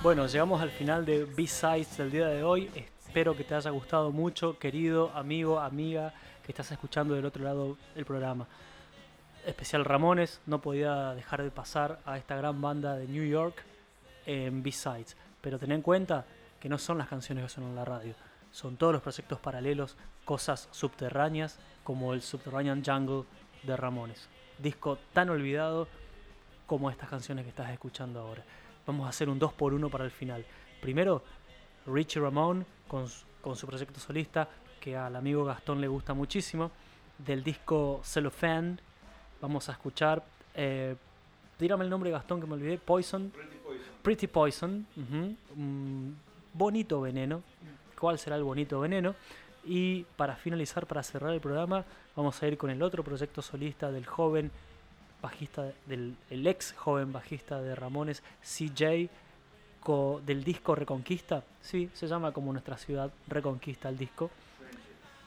Bueno, 0.00 0.28
llegamos 0.28 0.62
al 0.62 0.70
final 0.70 1.04
de 1.04 1.24
B-Sides 1.24 1.96
del 1.96 2.12
día 2.12 2.28
de 2.28 2.44
hoy. 2.44 2.70
Espero 2.76 3.36
que 3.36 3.42
te 3.42 3.56
haya 3.56 3.70
gustado 3.70 4.12
mucho, 4.12 4.56
querido 4.56 5.10
amigo, 5.10 5.58
amiga, 5.58 6.14
que 6.44 6.52
estás 6.52 6.70
escuchando 6.70 7.14
del 7.14 7.24
otro 7.24 7.42
lado 7.42 7.76
del 7.96 8.04
programa. 8.04 8.46
Especial 9.44 9.84
Ramones, 9.84 10.40
no 10.46 10.60
podía 10.60 11.14
dejar 11.14 11.42
de 11.42 11.50
pasar 11.50 11.98
a 12.04 12.16
esta 12.16 12.36
gran 12.36 12.60
banda 12.60 12.94
de 12.94 13.08
New 13.08 13.26
York 13.26 13.64
en 14.24 14.62
B-Sides. 14.62 15.16
Pero 15.40 15.58
ten 15.58 15.72
en 15.72 15.82
cuenta 15.82 16.24
que 16.60 16.68
no 16.68 16.78
son 16.78 16.98
las 16.98 17.08
canciones 17.08 17.44
que 17.44 17.48
suenan 17.50 17.70
en 17.70 17.76
la 17.76 17.84
radio, 17.84 18.14
son 18.50 18.76
todos 18.76 18.92
los 18.92 19.02
proyectos 19.02 19.38
paralelos, 19.40 19.96
cosas 20.24 20.68
subterráneas, 20.70 21.58
como 21.84 22.14
el 22.14 22.22
Subterranean 22.22 22.82
Jungle 22.84 23.24
de 23.62 23.76
Ramones. 23.76 24.28
Disco 24.58 24.98
tan 25.12 25.28
olvidado 25.30 25.86
como 26.66 26.90
estas 26.90 27.08
canciones 27.08 27.44
que 27.44 27.50
estás 27.50 27.70
escuchando 27.70 28.20
ahora. 28.20 28.44
Vamos 28.86 29.06
a 29.06 29.10
hacer 29.10 29.28
un 29.28 29.38
2x1 29.38 29.90
para 29.90 30.04
el 30.04 30.10
final. 30.10 30.44
Primero, 30.80 31.22
Richie 31.86 32.20
Ramone 32.20 32.64
con, 32.88 33.06
su- 33.08 33.24
con 33.42 33.54
su 33.56 33.66
proyecto 33.66 34.00
solista, 34.00 34.48
que 34.80 34.96
al 34.96 35.14
amigo 35.16 35.44
Gastón 35.44 35.80
le 35.80 35.88
gusta 35.88 36.14
muchísimo. 36.14 36.70
Del 37.18 37.42
disco 37.44 38.00
Cellophane, 38.04 38.76
vamos 39.40 39.68
a 39.68 39.72
escuchar. 39.72 40.24
Eh, 40.54 40.96
dígame 41.58 41.84
el 41.84 41.90
nombre, 41.90 42.10
Gastón, 42.10 42.40
que 42.40 42.46
me 42.46 42.54
olvidé. 42.54 42.78
Poison. 42.78 43.32
Pretty 44.02 44.26
Poison. 44.28 44.86
ujú, 44.96 45.36
un 45.56 46.16
bonito 46.56 47.00
veneno. 47.00 47.42
¿Cuál 47.98 48.18
será 48.18 48.36
el 48.36 48.44
bonito 48.44 48.80
veneno? 48.80 49.14
Y 49.64 50.04
para 50.16 50.36
finalizar, 50.36 50.86
para 50.86 51.02
cerrar 51.02 51.32
el 51.32 51.40
programa, 51.40 51.84
vamos 52.14 52.40
a 52.42 52.46
ir 52.46 52.56
con 52.56 52.70
el 52.70 52.82
otro 52.82 53.02
proyecto 53.02 53.42
solista 53.42 53.90
del 53.90 54.06
joven 54.06 54.50
bajista, 55.20 55.72
del 55.86 56.14
el 56.30 56.46
ex 56.46 56.72
joven 56.74 57.12
bajista 57.12 57.60
de 57.60 57.74
Ramones, 57.74 58.22
CJ, 58.42 59.08
co- 59.80 60.20
del 60.24 60.44
disco 60.44 60.74
Reconquista. 60.74 61.42
Sí, 61.62 61.90
se 61.94 62.06
llama 62.06 62.32
como 62.32 62.52
nuestra 62.52 62.76
ciudad 62.76 63.10
Reconquista 63.26 63.88
el 63.88 63.98
disco. 63.98 64.30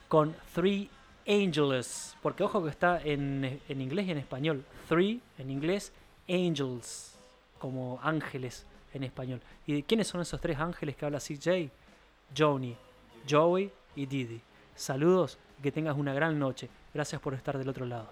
Con 0.08 0.36
Three 0.56 0.90
Angels. 1.28 2.16
Porque 2.22 2.44
ojo 2.44 2.64
que 2.64 2.70
está 2.70 3.02
en, 3.02 3.60
en 3.68 3.82
inglés 3.82 4.08
y 4.08 4.12
en 4.12 4.18
español. 4.20 4.64
Three 4.88 5.20
en 5.38 5.50
inglés, 5.52 5.92
Angels. 6.30 7.16
Como 7.60 8.00
ángeles 8.02 8.66
en 8.94 9.04
español. 9.04 9.42
¿Y 9.66 9.84
quiénes 9.84 10.08
son 10.08 10.22
esos 10.22 10.40
tres 10.42 10.58
ángeles 10.60 10.96
que 10.96 11.06
habla 11.06 11.20
CJ? 11.20 11.70
Joni, 12.36 12.76
Joey 13.30 13.72
y 13.96 14.06
Didi. 14.06 14.42
Saludos 14.76 15.38
que 15.62 15.72
tengas 15.72 15.98
una 15.98 16.14
gran 16.14 16.40
noche. 16.40 16.70
Gracias 16.94 17.22
por 17.22 17.34
estar 17.34 17.58
del 17.58 17.70
otro 17.70 17.86
lado. 17.86 18.10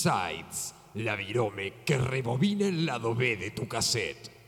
Sides, 0.00 0.74
la 0.94 1.14
virome 1.14 1.84
que 1.84 1.98
rebobina 1.98 2.66
el 2.66 2.86
lado 2.86 3.14
B 3.14 3.36
de 3.36 3.50
tu 3.50 3.68
cassette. 3.68 4.39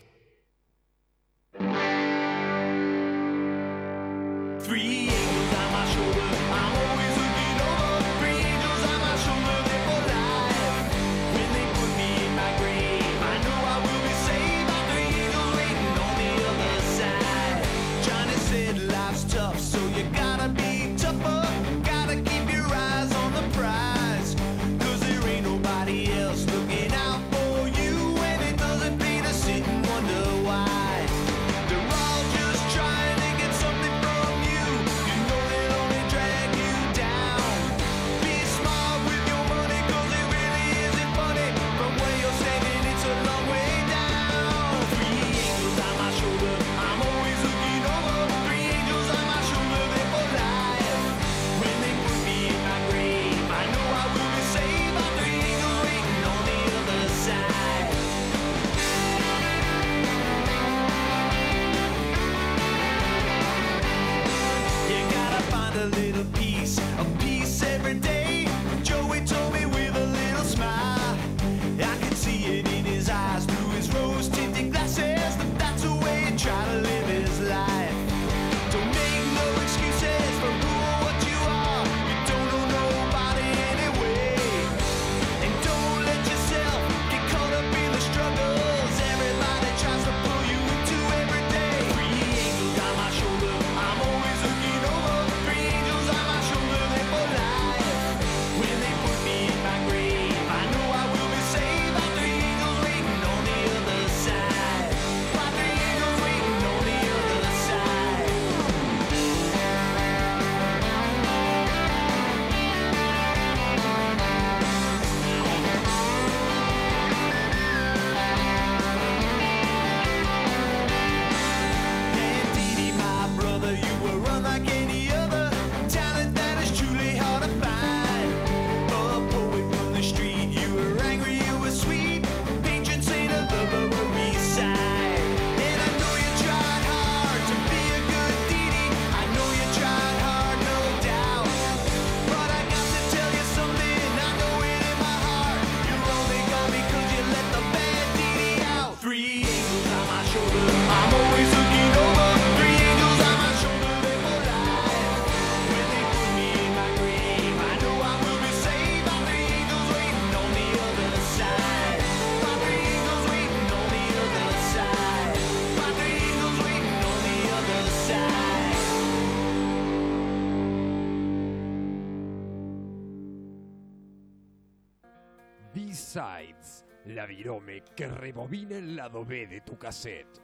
Rebobina 178.43 178.77
el 178.77 178.97
lado 178.97 179.24
B 179.24 179.47
de 179.47 179.60
tu 179.60 179.78
cassette. 179.78 180.43